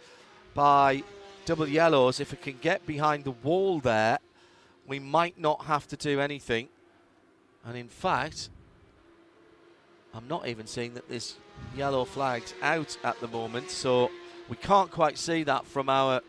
[0.54, 1.02] by
[1.46, 2.20] double yellows.
[2.20, 4.18] If it can get behind the wall there,
[4.86, 6.68] we might not have to do anything.
[7.64, 8.50] And in fact,
[10.12, 11.36] I'm not even seeing that this
[11.74, 14.10] yellow flag's out at the moment, so
[14.48, 16.20] we can't quite see that from our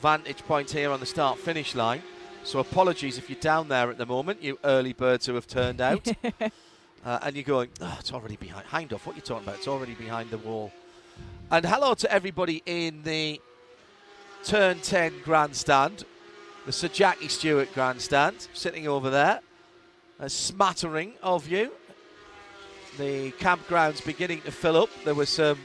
[0.00, 2.02] vantage point here on the start finish line.
[2.42, 5.80] So apologies if you're down there at the moment, you early birds who have turned
[5.80, 6.08] out.
[7.04, 8.66] uh, and you're going, oh, it's already behind.
[8.66, 9.56] Hind off, what are you talking about?
[9.56, 10.72] It's already behind the wall.
[11.50, 13.40] And hello to everybody in the
[14.44, 16.04] turn 10 grandstand,
[16.66, 19.40] the Sir Jackie Stewart grandstand, sitting over there.
[20.18, 21.72] A smattering of you.
[22.98, 24.90] The campground's beginning to fill up.
[25.04, 25.58] There were some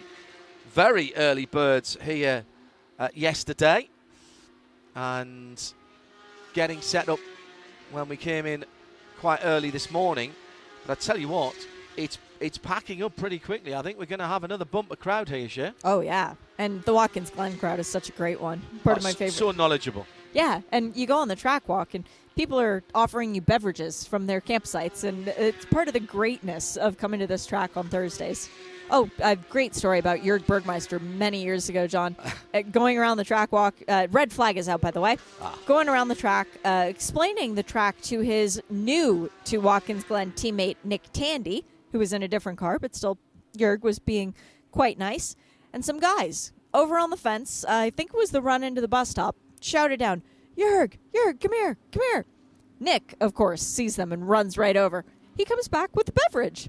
[0.74, 2.46] very early birds here
[3.00, 3.90] uh, yesterday
[4.96, 5.62] and
[6.54, 7.20] getting set up
[7.92, 8.64] when we came in
[9.20, 10.32] quite early this morning.
[10.86, 11.56] But I tell you what,
[11.98, 13.74] it's it's packing up pretty quickly.
[13.74, 15.74] I think we're going to have another bumper crowd here, Sure.
[15.84, 16.36] Oh, yeah.
[16.58, 18.62] And the Watkins Glen crowd is such a great one.
[18.84, 19.34] Part of my favorite.
[19.34, 20.06] So knowledgeable.
[20.34, 22.04] Yeah, and you go on the track walk, and
[22.36, 26.98] people are offering you beverages from their campsites, and it's part of the greatness of
[26.98, 28.50] coming to this track on Thursdays.
[28.92, 32.16] Oh, a great story about Jörg Bergmeister many years ago, John.
[32.54, 35.18] uh, going around the track walk, uh, red flag is out, by the way.
[35.66, 40.76] Going around the track, uh, explaining the track to his new to Watkins Glen teammate
[40.84, 41.64] Nick Tandy,
[41.96, 43.18] who was in a different car, but still,
[43.58, 44.36] Jörg was being
[44.70, 45.34] quite nice.
[45.72, 48.90] And some guys over on the fence, I think it was the run into the
[48.90, 50.22] bus stop, shouted down,
[50.58, 52.26] Jörg, Jörg, come here, come here.
[52.82, 55.06] Nick, of course, sees them and runs right over.
[55.38, 56.68] He comes back with the beverage.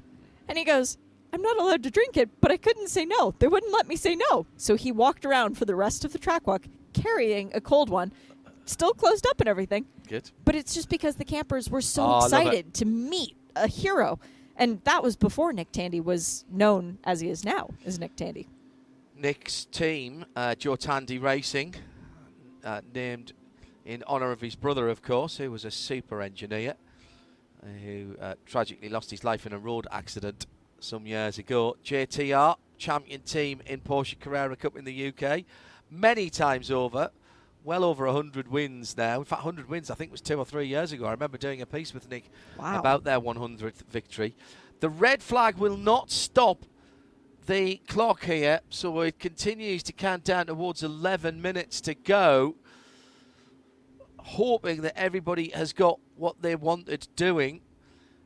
[0.48, 0.96] And he goes,
[1.32, 3.34] I'm not allowed to drink it, but I couldn't say no.
[3.40, 4.46] They wouldn't let me say no.
[4.56, 8.12] So he walked around for the rest of the track walk carrying a cold one,
[8.64, 9.86] still closed up and everything.
[10.06, 10.30] Good.
[10.44, 12.36] But it's just because the campers were so Oh, I love it.
[12.36, 14.20] excited to meet a hero.
[14.56, 18.48] And that was before Nick Tandy was known as he is now, as Nick Tandy.
[19.14, 20.54] Nick's team, uh,
[21.20, 21.74] Racing,
[22.64, 23.32] uh, named
[23.84, 26.74] in honour of his brother, of course, who was a super engineer,
[27.62, 30.46] uh, who uh, tragically lost his life in a road accident
[30.80, 31.76] some years ago.
[31.84, 35.44] JTR, champion team in Porsche Carrera Cup in the UK,
[35.90, 37.10] many times over.
[37.66, 39.18] Well over 100 wins now.
[39.18, 41.06] In fact, 100 wins, I think, was two or three years ago.
[41.06, 42.78] I remember doing a piece with Nick Wow.
[42.78, 44.36] about their 100th victory.
[44.78, 46.64] The red flag will not stop
[47.46, 52.54] the clock here, so it continues to count down towards 11 minutes to go.
[54.18, 57.62] Hoping that everybody has got what they wanted doing.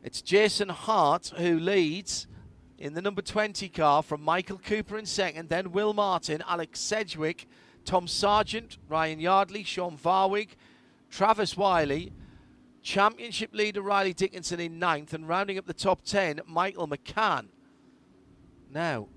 [0.05, 2.27] It's Jason Hart who leads
[2.77, 7.47] in the number 20 car from Michael Cooper in second, then Will Martin, Alex Sedgwick,
[7.85, 10.51] Tom Sargent, Ryan Yardley, Sean Varwig,
[11.11, 12.13] Travis Wiley,
[12.83, 17.47] championship leader Riley Dickinson in ninth, and rounding up the top 10, Michael McCann.
[18.73, 19.09] Now,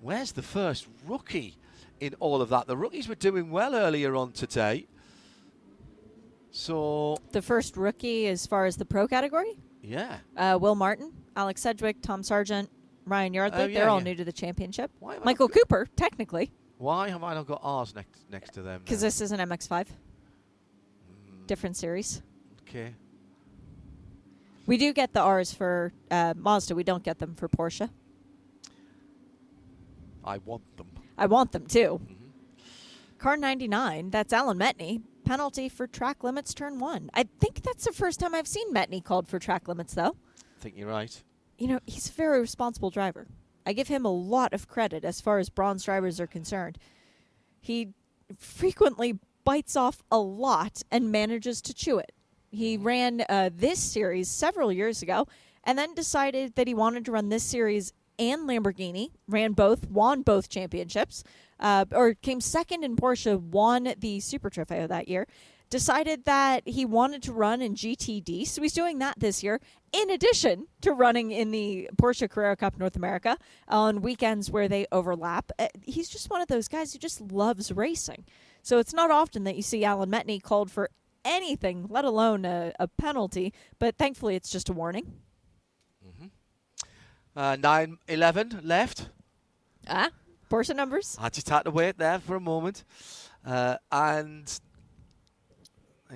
[0.00, 1.56] where's the first rookie
[2.00, 2.66] in all of that?
[2.66, 4.86] The rookies were doing well earlier on today.
[6.50, 9.58] So, The first rookie as far as the pro category?
[9.82, 10.18] yeah.
[10.36, 12.70] Uh, Will Martin, Alex Sedgwick, Tom Sargent,
[13.06, 13.62] Ryan Yardley.
[13.62, 14.04] Oh, yeah, They're all yeah.
[14.04, 14.90] new to the championship.
[15.02, 16.52] Have I Michael Cooper, technically,
[16.82, 18.80] Why have I not got ours next next to them?
[18.84, 19.86] because this is an MX5.
[19.86, 21.46] Hmm.
[21.46, 22.22] Different series.
[22.62, 22.92] Okay.
[24.66, 26.74] We do get the R's for uh, Mazda.
[26.74, 27.88] We don't get them for Porsche.
[30.24, 30.88] I want them.
[31.16, 32.00] I want them too.
[32.02, 32.14] Mm-hmm.
[33.18, 35.02] Car 99, that's Alan Metni.
[35.24, 37.10] penalty for track limits turn one.
[37.14, 40.16] I think that's the first time I've seen Metni called for track limits, though.
[40.58, 41.22] I think you're right.
[41.58, 43.28] You know, he's a very responsible driver.
[43.64, 46.78] I give him a lot of credit as far as bronze drivers are concerned.
[47.60, 47.90] He
[48.38, 52.12] frequently bites off a lot and manages to chew it.
[52.50, 55.26] He ran uh, this series several years ago
[55.64, 60.22] and then decided that he wanted to run this series and Lamborghini, ran both, won
[60.22, 61.24] both championships,
[61.58, 65.26] uh, or came second in Porsche, won the Super Trofeo that year.
[65.72, 69.58] Decided that he wanted to run in GTD, so he's doing that this year,
[69.90, 74.86] in addition to running in the Porsche Carrera Cup North America on weekends where they
[74.92, 75.50] overlap.
[75.58, 78.26] Uh, he's just one of those guys who just loves racing.
[78.60, 80.90] So it's not often that you see Alan Metni called for
[81.24, 85.22] anything, let alone a, a penalty, but thankfully it's just a warning.
[87.34, 89.08] Uh, 9 11 left.
[89.88, 90.10] Ah,
[90.50, 91.16] Porsche numbers.
[91.18, 92.84] I just had to wait there for a moment.
[93.42, 94.60] Uh, and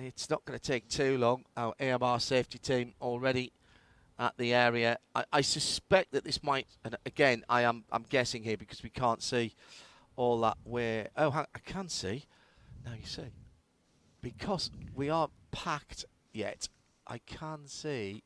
[0.05, 1.45] it's not going to take too long.
[1.55, 3.51] Our AMR safety team already
[4.19, 4.99] at the area.
[5.15, 8.89] I, I suspect that this might, and again, I am I'm guessing here because we
[8.89, 9.53] can't see
[10.15, 11.09] all that where.
[11.15, 12.25] Oh, I can see.
[12.85, 13.31] Now you see.
[14.21, 16.69] Because we aren't packed yet,
[17.05, 18.23] I can see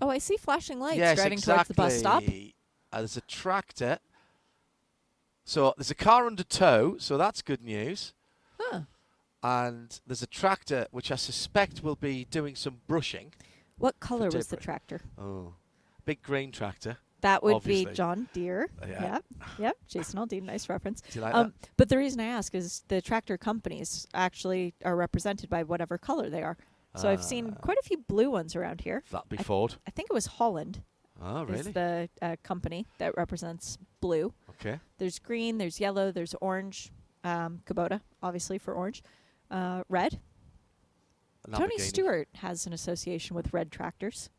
[0.00, 1.54] Oh, I see flashing lights yes, driving exactly.
[1.54, 2.22] towards the bus stop.
[2.92, 3.98] Uh, there's a tractor.
[5.44, 8.14] So there's a car under tow, so that's good news.
[9.42, 13.32] And there's a tractor which I suspect will be doing some brushing.
[13.78, 15.00] What color was the tractor?
[15.18, 15.54] Oh,
[16.04, 16.98] big green tractor.
[17.22, 17.86] That would Obviously.
[17.90, 18.70] be John Deere.
[18.82, 19.02] Uh, yeah.
[19.12, 19.24] Yep.
[19.58, 19.76] Yep.
[19.88, 20.42] Jason Aldean.
[20.44, 21.00] Nice reference.
[21.02, 24.96] Do you like Um, but the reason I ask is the tractor companies actually are
[24.96, 26.56] represented by whatever color they are.
[26.96, 27.60] So I've seen Ah.
[27.60, 29.02] quite a few blue ones around here.
[29.10, 29.12] that?
[29.12, 29.76] That'd be I- Ford.
[29.86, 30.82] I think it was Holland
[31.20, 31.60] Oh, really?
[31.60, 34.32] is the uh, company that represents blue.
[34.50, 34.80] Okay.
[34.98, 36.90] There's green, there's yellow, there's orange.
[37.22, 39.02] Um, Kubota, obviously for orange.
[39.50, 40.20] Uh, red.
[41.52, 44.30] Tony Stewart has an association with red tractors.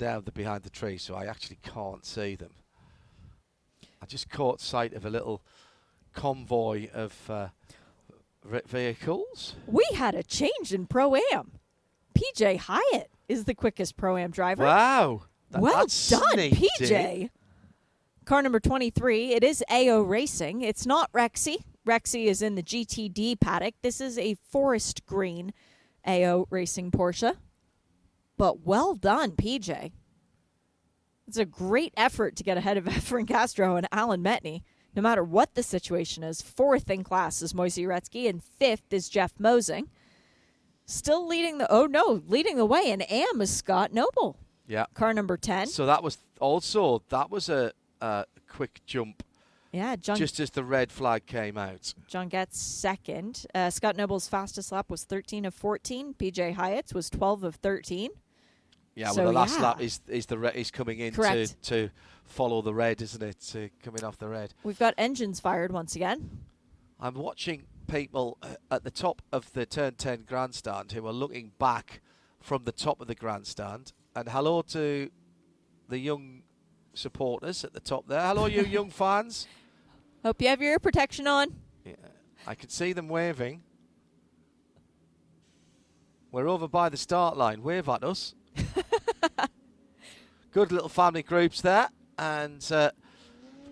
[0.00, 2.50] Now they're behind the tree, so I actually can't see them.
[4.02, 5.42] I just caught sight of a little
[6.12, 7.48] convoy of uh,
[8.44, 9.54] vehicles.
[9.66, 11.52] We had a change in pro am.
[12.14, 14.64] PJ Hyatt is the quickest pro am driver.
[14.64, 15.22] Wow.
[15.50, 16.68] That- well done, sneaky.
[16.80, 17.30] PJ.
[18.24, 19.32] Car number 23.
[19.34, 20.62] It is AO Racing.
[20.62, 21.62] It's not Rexy.
[21.86, 23.74] Rexy is in the GTD paddock.
[23.82, 25.52] This is a forest green
[26.06, 27.36] AO Racing Porsche.
[28.36, 29.92] But well done, PJ.
[31.26, 34.62] It's a great effort to get ahead of Efren Castro and Alan Metni.
[34.96, 39.08] No matter what the situation is, fourth in class is Moisey Uretsky, and fifth is
[39.08, 39.90] Jeff Mosing.
[40.86, 44.36] Still leading the oh no, leading the way and AM is Scott Noble.
[44.66, 44.86] Yeah.
[44.94, 45.66] Car number ten.
[45.66, 49.22] So that was also that was a, a quick jump
[49.74, 51.94] Yeah, John just as the red flag came out.
[52.06, 53.44] John Getz second.
[53.52, 56.14] Uh, Scott Noble's fastest lap was 13 of 14.
[56.14, 58.10] PJ Hyatt's was 12 of 13.
[58.94, 59.64] Yeah, So, well, the last yeah.
[59.64, 61.60] lap is is the re- is coming in to, Correct.
[61.64, 61.90] to
[62.24, 63.72] follow the red, isn't it?
[63.82, 64.54] Coming off the red.
[64.62, 66.30] We've got engines fired once again.
[67.00, 71.50] I'm watching people uh, at the top of the turn 10 grandstand who are looking
[71.58, 72.00] back
[72.40, 73.92] from the top of the grandstand.
[74.14, 75.10] And hello to
[75.88, 76.42] the young
[76.92, 78.20] supporters at the top there.
[78.20, 79.48] Hello, you young fans.
[80.24, 81.52] Hope you have your ear protection on.
[81.84, 81.96] Yeah,
[82.46, 83.62] I could see them waving.
[86.32, 87.62] We're over by the start line.
[87.62, 88.34] Wave at us.
[90.50, 91.90] Good little family groups there.
[92.18, 92.92] And uh,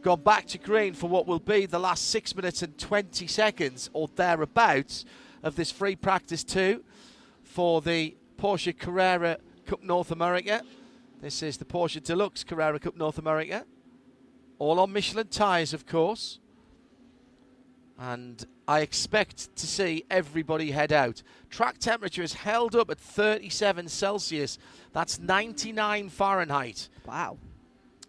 [0.03, 3.89] gone back to green for what will be the last six minutes and 20 seconds
[3.95, 5.07] or thereabouts
[5.43, 6.85] of this free practice two
[7.43, 10.61] for the Porsche Carrera Cup North America.
[11.23, 13.65] This is the Porsche Deluxe Carrera Cup North America.
[14.59, 16.41] All on Michelin tyres, of course
[18.03, 21.23] and I expect to see everybody head out.
[21.51, 24.59] Track temperature is held up at 37 Celsius.
[24.93, 26.89] That's 99 Fahrenheit.
[27.07, 27.39] Wow.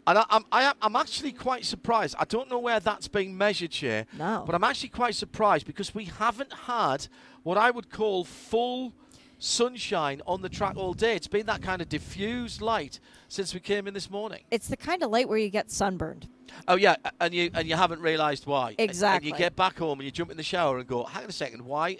[0.07, 2.15] And I, I'm, I am, I'm actually quite surprised.
[2.17, 4.43] I don't know where that's being measured here, No.
[4.47, 7.07] but I'm actually quite surprised because we haven't had
[7.43, 8.93] what I would call full
[9.37, 11.15] sunshine on the track all day.
[11.15, 14.41] It's been that kind of diffused light since we came in this morning.
[14.49, 16.27] It's the kind of light where you get sunburned.
[16.67, 18.75] Oh yeah, and you and you haven't realised why.
[18.77, 19.29] Exactly.
[19.29, 21.29] And you get back home and you jump in the shower and go, hang on
[21.29, 21.97] a second, why,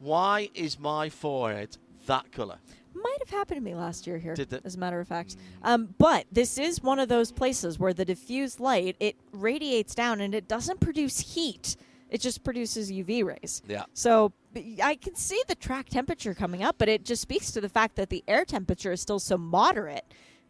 [0.00, 2.58] why is my forehead that colour?
[2.94, 4.62] Might have happened to me last year here, Did it?
[4.64, 5.36] as a matter of fact.
[5.62, 10.20] Um, but this is one of those places where the diffused light it radiates down
[10.20, 11.76] and it doesn't produce heat.
[12.10, 13.62] It just produces UV rays.
[13.68, 13.84] Yeah.
[13.92, 14.32] So
[14.82, 17.96] I can see the track temperature coming up, but it just speaks to the fact
[17.96, 20.04] that the air temperature is still so moderate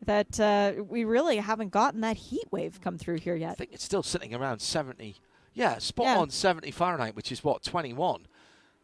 [0.04, 3.50] that uh, we really haven't gotten that heat wave come through here yet.
[3.50, 5.16] I think it's still sitting around 70.
[5.54, 6.18] Yeah, spot Yeah.
[6.18, 8.26] on 70 Fahrenheit, which is what, 21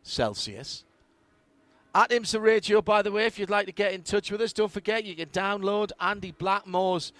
[0.02, 0.84] Celsius.
[1.94, 4.52] At IMSA Radio, by the way, if you'd like to get in touch with us,
[4.52, 7.12] don't forget you can download Andy Blackmore's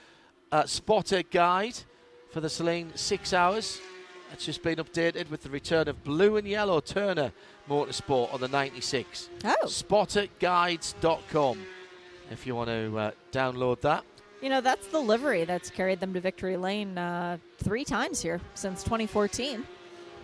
[0.51, 1.76] uh, spotter guide
[2.32, 3.80] for the Sahlen's six hours.
[4.32, 7.30] It's just been updated with the return of blue and yellow Turner
[7.68, 9.28] Motorsport on the 96.
[9.45, 9.55] Oh.
[9.66, 11.59] Spotterguides.com
[12.30, 14.04] if you want to uh, download that.
[14.40, 18.40] You know, that's the livery that's carried them to victory lane uh, three times here
[18.54, 19.64] since 2014.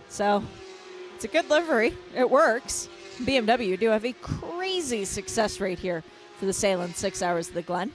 [0.09, 0.43] So
[1.15, 1.95] it's a good livery.
[2.15, 2.87] It works.
[3.19, 6.03] BMW do have a crazy success rate here
[6.37, 7.91] for the Sahlen's six hours of the Glen.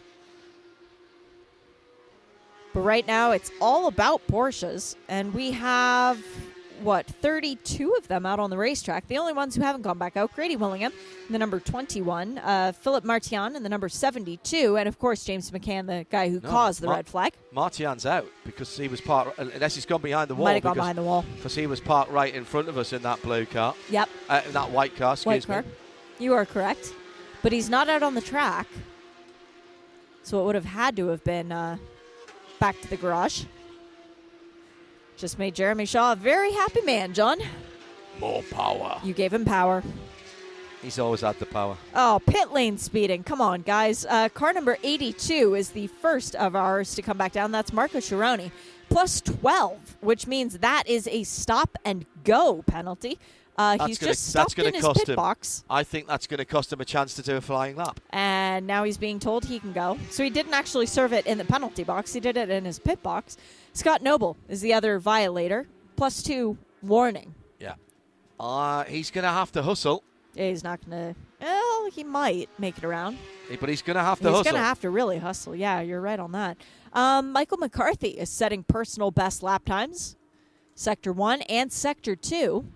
[2.72, 6.22] But right now, it's all about Porsches, and we have
[6.83, 9.07] what 32 of them out on the racetrack.
[9.09, 10.93] The only ones who haven't gone back out: Grady Willingham,
[11.31, 15.87] the number 21, uh, Philip Martian in the number 72, and of course James McCann,
[15.87, 17.33] the guy who No, caused the Mar- red flag.
[17.53, 20.45] Martian's out because he was parked, unless he's gone behind the wall.
[20.47, 21.24] Might have gone because- behind the wall.
[21.37, 24.43] Because he was parked right in front of us in that blue car, Yep, uh,
[24.47, 25.62] in that white car, excuse white car.
[25.62, 25.68] me.
[26.18, 26.93] You are correct,
[27.43, 28.66] but he's not out on the track,
[30.22, 31.77] so it would have had to have been uh,
[32.59, 33.45] back to the garage.
[35.17, 37.39] Just made Jeremy Shaw a very happy man, John.
[38.19, 39.01] More power.
[39.03, 39.83] You gave him power.
[40.83, 41.77] He's always had the power.
[41.95, 43.25] Oh, pit lane speeding.
[43.25, 44.05] Come on, guys.
[44.05, 47.51] Uh, car number 82 is the first of ours to come back down.
[47.51, 48.51] That's Marco Cirone.
[48.89, 53.19] Plus 12, which means that is a stop and go penalty.
[53.59, 55.16] Uh, That's he's gonna- just that's stopped gonna in his pit him.
[55.16, 58.00] box, I think that's going to cost him a chance to do a flying lap.
[58.11, 59.98] and now he's being told he can go.
[60.11, 62.78] So he didn't actually serve it in the penalty box, he did it in his
[62.78, 63.36] pit box.
[63.72, 65.66] Scott Noble is the other violator.
[65.96, 67.34] Plus two warning.
[67.59, 67.74] Yeah.
[68.38, 70.02] Uh, he's going to have to hustle,
[70.34, 71.20] Yeah, He's not going to.
[71.40, 73.16] Well, he might make it around.
[73.61, 74.42] but he's going to have to He's hustle.
[74.44, 75.57] He's going to have to really hustle.
[75.57, 76.59] Yeah, you're right on that.
[76.92, 80.16] Um, Michael McCarthy is setting personal best lap times,
[80.74, 82.66] Sector 1 and Sector 2.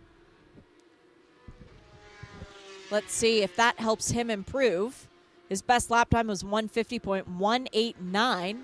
[2.91, 5.07] Let's see if that helps him improve.
[5.49, 8.59] His best lap time was 150.189.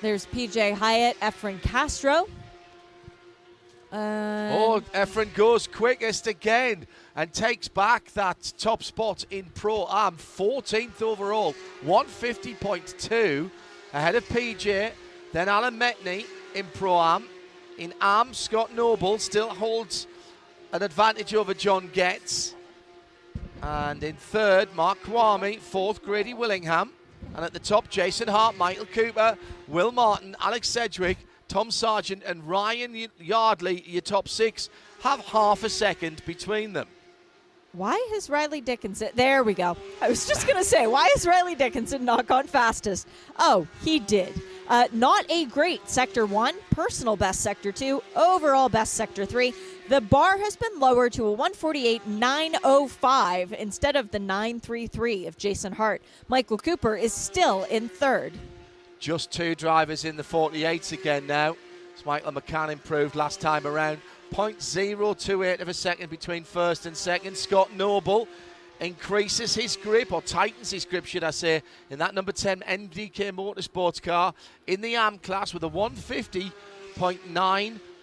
[0.00, 2.26] There's PJ Hyatt, Efren Castro.
[3.92, 10.16] Uh, Oh, Efren goes quickest again and takes back that top spot in Pro Am,
[10.16, 11.54] 14th overall,
[11.84, 13.50] 150.2
[13.92, 14.90] ahead of PJ.
[15.32, 16.24] Then Alan Metni
[16.54, 17.24] in Pro Am.
[17.78, 20.06] In Am, Scott Noble still holds
[20.72, 22.54] an advantage over John Getz.
[23.62, 25.58] And in third, Mark Kvamme.
[25.60, 26.92] Fourth, Grady Willingham.
[27.34, 29.38] And at the top, Jason Hart, Michael Cooper,
[29.68, 34.68] Will Martin, Alex Sedgwick, Tom Sargent, and Ryan Yardley, your top six,
[35.02, 36.88] have half a second between them.
[37.72, 39.08] Why has Riley Dickinson?
[39.14, 39.78] There we go.
[40.02, 43.08] I was just going to say, why has Riley Dickinson not gone fastest?
[43.38, 44.42] Oh, he did.
[44.68, 49.54] Uh, not a great Sector 1, personal best Sector 2, overall best Sector 3.
[49.92, 56.00] The bar has been lowered to a 148.905 instead of the 933 of Jason Hart.
[56.28, 58.32] Michael Cooper is still in third.
[58.98, 61.58] Just two drivers in the 48s again now.
[61.94, 63.98] As Michael McCann improved last time around.
[64.32, 67.36] 0.028 of a second between first and second.
[67.36, 68.26] Scott Noble
[68.80, 73.30] increases his grip, or tightens his grip, should I say, in that number 10 MDK
[73.30, 74.32] Motorsports car
[74.66, 75.68] in the AM class with a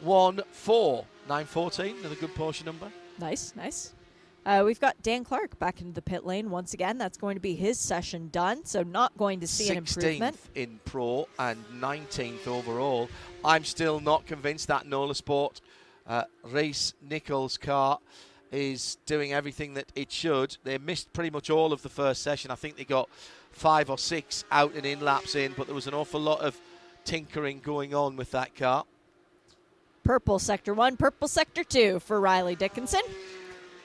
[0.05, 1.05] 150.914.
[1.29, 2.91] 914, another good Porsche number.
[3.19, 3.93] Nice, nice.
[4.45, 6.97] Uh, we've got Dan Clark back into the pit lane once again.
[6.97, 10.35] That's going to be his session done, so not going to see an improvement.
[10.35, 13.09] 16th in Pro and 19th overall.
[13.45, 15.61] I'm still not convinced that Nola Sport
[16.07, 17.99] uh, Reese Nichols car
[18.51, 20.57] is doing everything that it should.
[20.63, 22.49] They missed pretty much all of the first session.
[22.49, 23.07] I think they got
[23.51, 26.59] five or six out and in laps in, but there was an awful lot of
[27.05, 28.85] tinkering going on with that car.
[30.09, 33.01] Purple Sector 1, Purple Sector 2 for Riley Dickinson.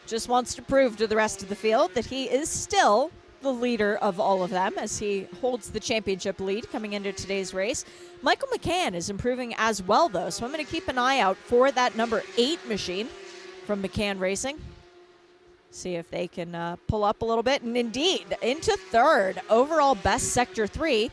[0.06, 3.10] Just wants to prove to the rest of the field that he is still
[3.42, 7.52] the leader of all of them as he holds the championship lead coming into today's
[7.52, 7.84] race.
[8.22, 11.36] Michael McCann is improving as well, though, so I'm going to keep an eye out
[11.36, 13.10] for that number eight machine
[13.66, 14.58] from McCann Racing.
[15.72, 17.60] See if they can uh, pull up a little bit.
[17.60, 21.10] And indeed, into third, overall best Sector 3.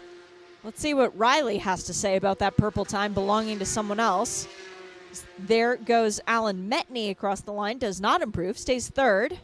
[0.63, 4.47] Let's see what Riley has to say about that purple time belonging to someone else.
[5.39, 9.39] There goes Alan Metni across the line, does not improve, stays third.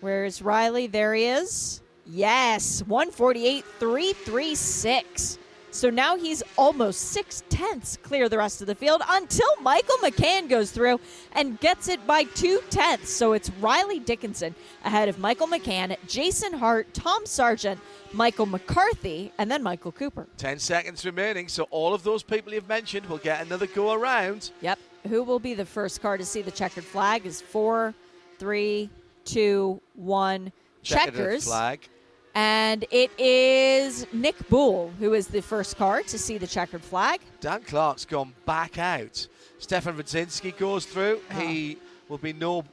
[0.00, 0.86] Where's Riley?
[0.86, 1.80] There he is.
[2.06, 5.38] Yes, 148.336.
[5.74, 10.48] So now he's almost six tenths clear the rest of the field until Michael McCann
[10.48, 11.00] goes through
[11.32, 13.10] and gets it by two tenths.
[13.10, 14.54] So it's Riley Dickinson
[14.84, 17.80] ahead of Michael McCann, Jason Hart, Tom Sargent,
[18.12, 20.28] Michael McCarthy, and then Michael Cooper.
[20.36, 24.52] 10 seconds remaining, so all of those people you've mentioned will get another go around.
[24.60, 24.78] Yep.
[25.08, 27.94] Who will be the first car to see the checkered flag is four,
[28.38, 28.90] three,
[29.24, 30.52] two, one.
[30.84, 31.44] Checkered Checkers.
[31.46, 31.88] flag.
[32.34, 37.20] And it is Nick Bull who is the first car to see the checkered flag.
[37.40, 39.28] Dan Clark's gone back out.
[39.58, 41.20] Stefan Radzinski goes through.
[41.30, 41.40] Oh.
[41.40, 41.78] He
[42.08, 42.64] will be no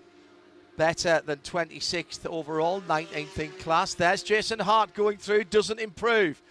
[0.78, 3.93] better than 26th overall, 19th in class.
[3.93, 6.41] There's Jason Hart going through, doesn't improve.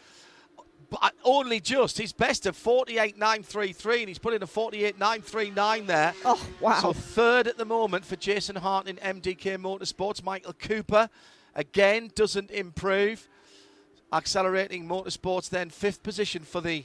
[0.91, 1.99] But uh, only just.
[1.99, 6.15] His best of 48.933, and he's put in a 48.939 there.
[6.25, 6.81] Oh, wow.
[6.81, 10.23] So third at the moment for Jason Hart in MDK Motorsports.
[10.25, 11.09] Michael Cooper,
[11.61, 13.29] again, doesn't improve.
[14.13, 16.85] Accelerating Motorsports then fifth position for the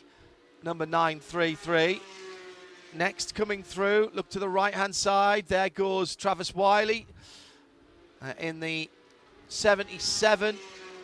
[0.63, 2.01] number 933.
[2.93, 5.45] Next coming through, look to the right hand side.
[5.47, 7.07] There goes Travis Wiley
[8.21, 8.89] uh, in the
[9.47, 10.57] 77.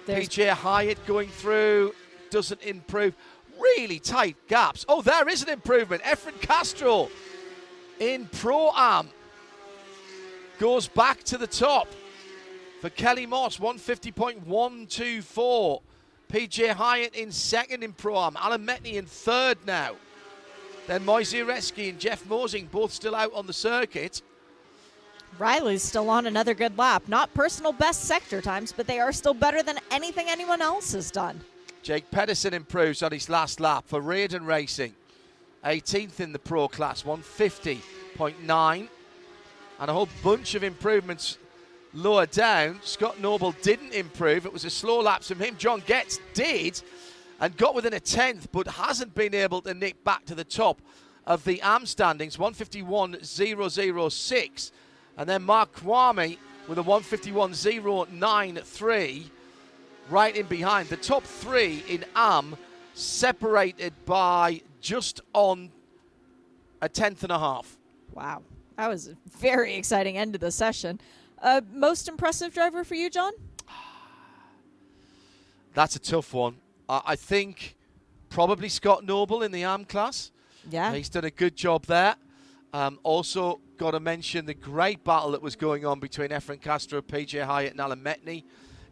[0.05, 1.95] There's- PJ Hyatt going through,
[2.29, 3.15] doesn't improve.
[3.59, 4.85] Really tight gaps.
[4.89, 6.03] Oh, there is an improvement.
[6.03, 7.09] Efren Castro
[7.99, 9.09] in Pro Am
[10.59, 11.87] goes back to the top
[12.81, 15.81] for Kelly Moss, 150.124.
[16.33, 18.35] PJ Hyatt in second in Pro Am.
[18.37, 19.95] Alan Metni in third now.
[20.87, 24.23] Then Moisey Uretsky and Jeff Mosing both still out on the circuit.
[25.37, 27.03] Riley's still on another good lap.
[27.07, 31.11] Not personal best sector times, but they are still better than anything anyone else has
[31.11, 31.39] done.
[31.83, 34.95] Jake Pedersen improves on his last lap for Raiden Racing.
[35.63, 38.87] 18th in the pro class, 150.9.
[39.79, 41.37] And a whole bunch of improvements
[41.93, 42.79] lower down.
[42.83, 44.45] Scott Noble didn't improve.
[44.45, 45.55] It was a slow lapse from him.
[45.57, 46.81] John Getz did
[47.39, 50.79] and got within a tenth, but hasn't been able to nick back to the top
[51.25, 54.71] of the AM standings, 151.006.
[55.17, 56.37] And then Mark Kvamme
[56.67, 59.23] with a 151.093
[60.09, 60.89] right in behind.
[60.89, 62.55] The top three in AM
[62.93, 65.71] separated by just on
[66.81, 67.77] a tenth and a half.
[68.13, 68.43] Wow.
[68.77, 70.99] That was a very exciting end to the session.
[71.41, 73.33] Uh, most impressive driver for you, John?
[75.73, 76.57] That's a tough one.
[76.87, 77.75] I, I think
[78.29, 80.31] probably Scott Noble in the arm class.
[80.69, 80.93] Yeah.
[80.93, 82.15] He's done a good job there.
[82.73, 87.01] Um, also, got to mention the great battle that was going on between Efren Castro,
[87.01, 88.43] PJ Hyatt, and Alan Metni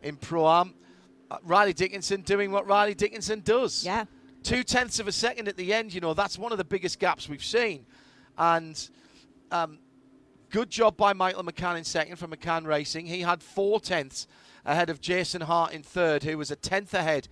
[0.04, 0.74] in Pro Am.
[1.32, 3.86] Uh, Riley Dickinson doing what Riley Dickinson does.
[3.86, 4.06] Yeah.
[4.41, 7.00] Two tenths of a second at the end, you know, that's one of the biggest
[7.00, 7.86] gaps we've seen.
[8.38, 8.89] And
[9.52, 9.80] um,
[10.50, 13.06] good job by Michael McCann in second for McCann Racing.
[13.06, 14.28] He had four tenths
[14.66, 17.28] ahead of Jason Hart in third, who was a tenth ahead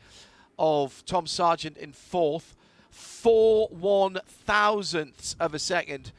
[0.59, 2.55] of Tom Sargent in fourth.
[2.91, 6.11] Four one thousandths of a second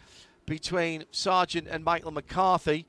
[0.47, 2.87] between Sargent and Michael McCarthy.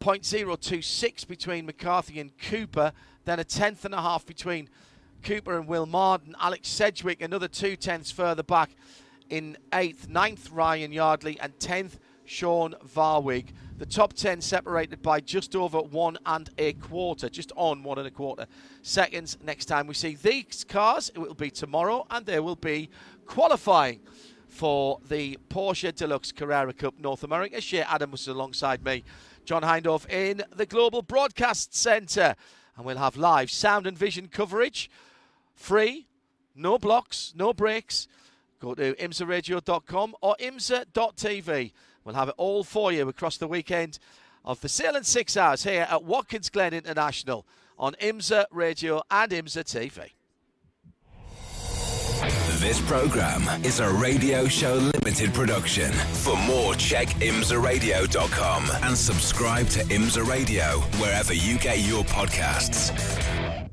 [0.00, 2.92] 0.026 between McCarthy and Cooper,
[3.24, 4.68] then a tenth and a half between
[5.22, 6.36] Cooper and Will Marden.
[6.38, 8.76] Alex Sedgwick, another two tenths further back
[9.30, 10.06] in eighth.
[10.06, 13.48] Ninth, Ryan Yardley, and tenth, Sean Varwig.
[13.76, 18.06] The top 10 separated by just over one and a quarter, just on one and
[18.06, 18.46] a quarter
[18.82, 19.36] seconds.
[19.42, 22.88] Next time we see these cars, it will be tomorrow, and there will be
[23.26, 24.00] qualifying
[24.48, 27.60] for the Porsche Deluxe Carrera Cup North America.
[27.60, 29.02] Shea Adam was alongside me,
[29.44, 32.36] John Hindhaugh, in the Global Broadcast Centre.
[32.76, 34.90] And we'll have live sound and vision coverage,
[35.54, 36.06] free,
[36.54, 38.06] no blocks, no breaks.
[38.60, 41.72] Go to imsaradio.com or imsa.tv.
[42.04, 43.98] We'll have it all for you across the weekend
[44.44, 47.46] of the Sahlen's Six Hours here at Watkins Glen International
[47.78, 50.10] on IMSA Radio and IMSA TV.
[52.60, 55.92] This program is a radio show limited production.
[55.92, 63.63] For more, check imsaradio.com and subscribe to IMSA Radio wherever you get your podcasts.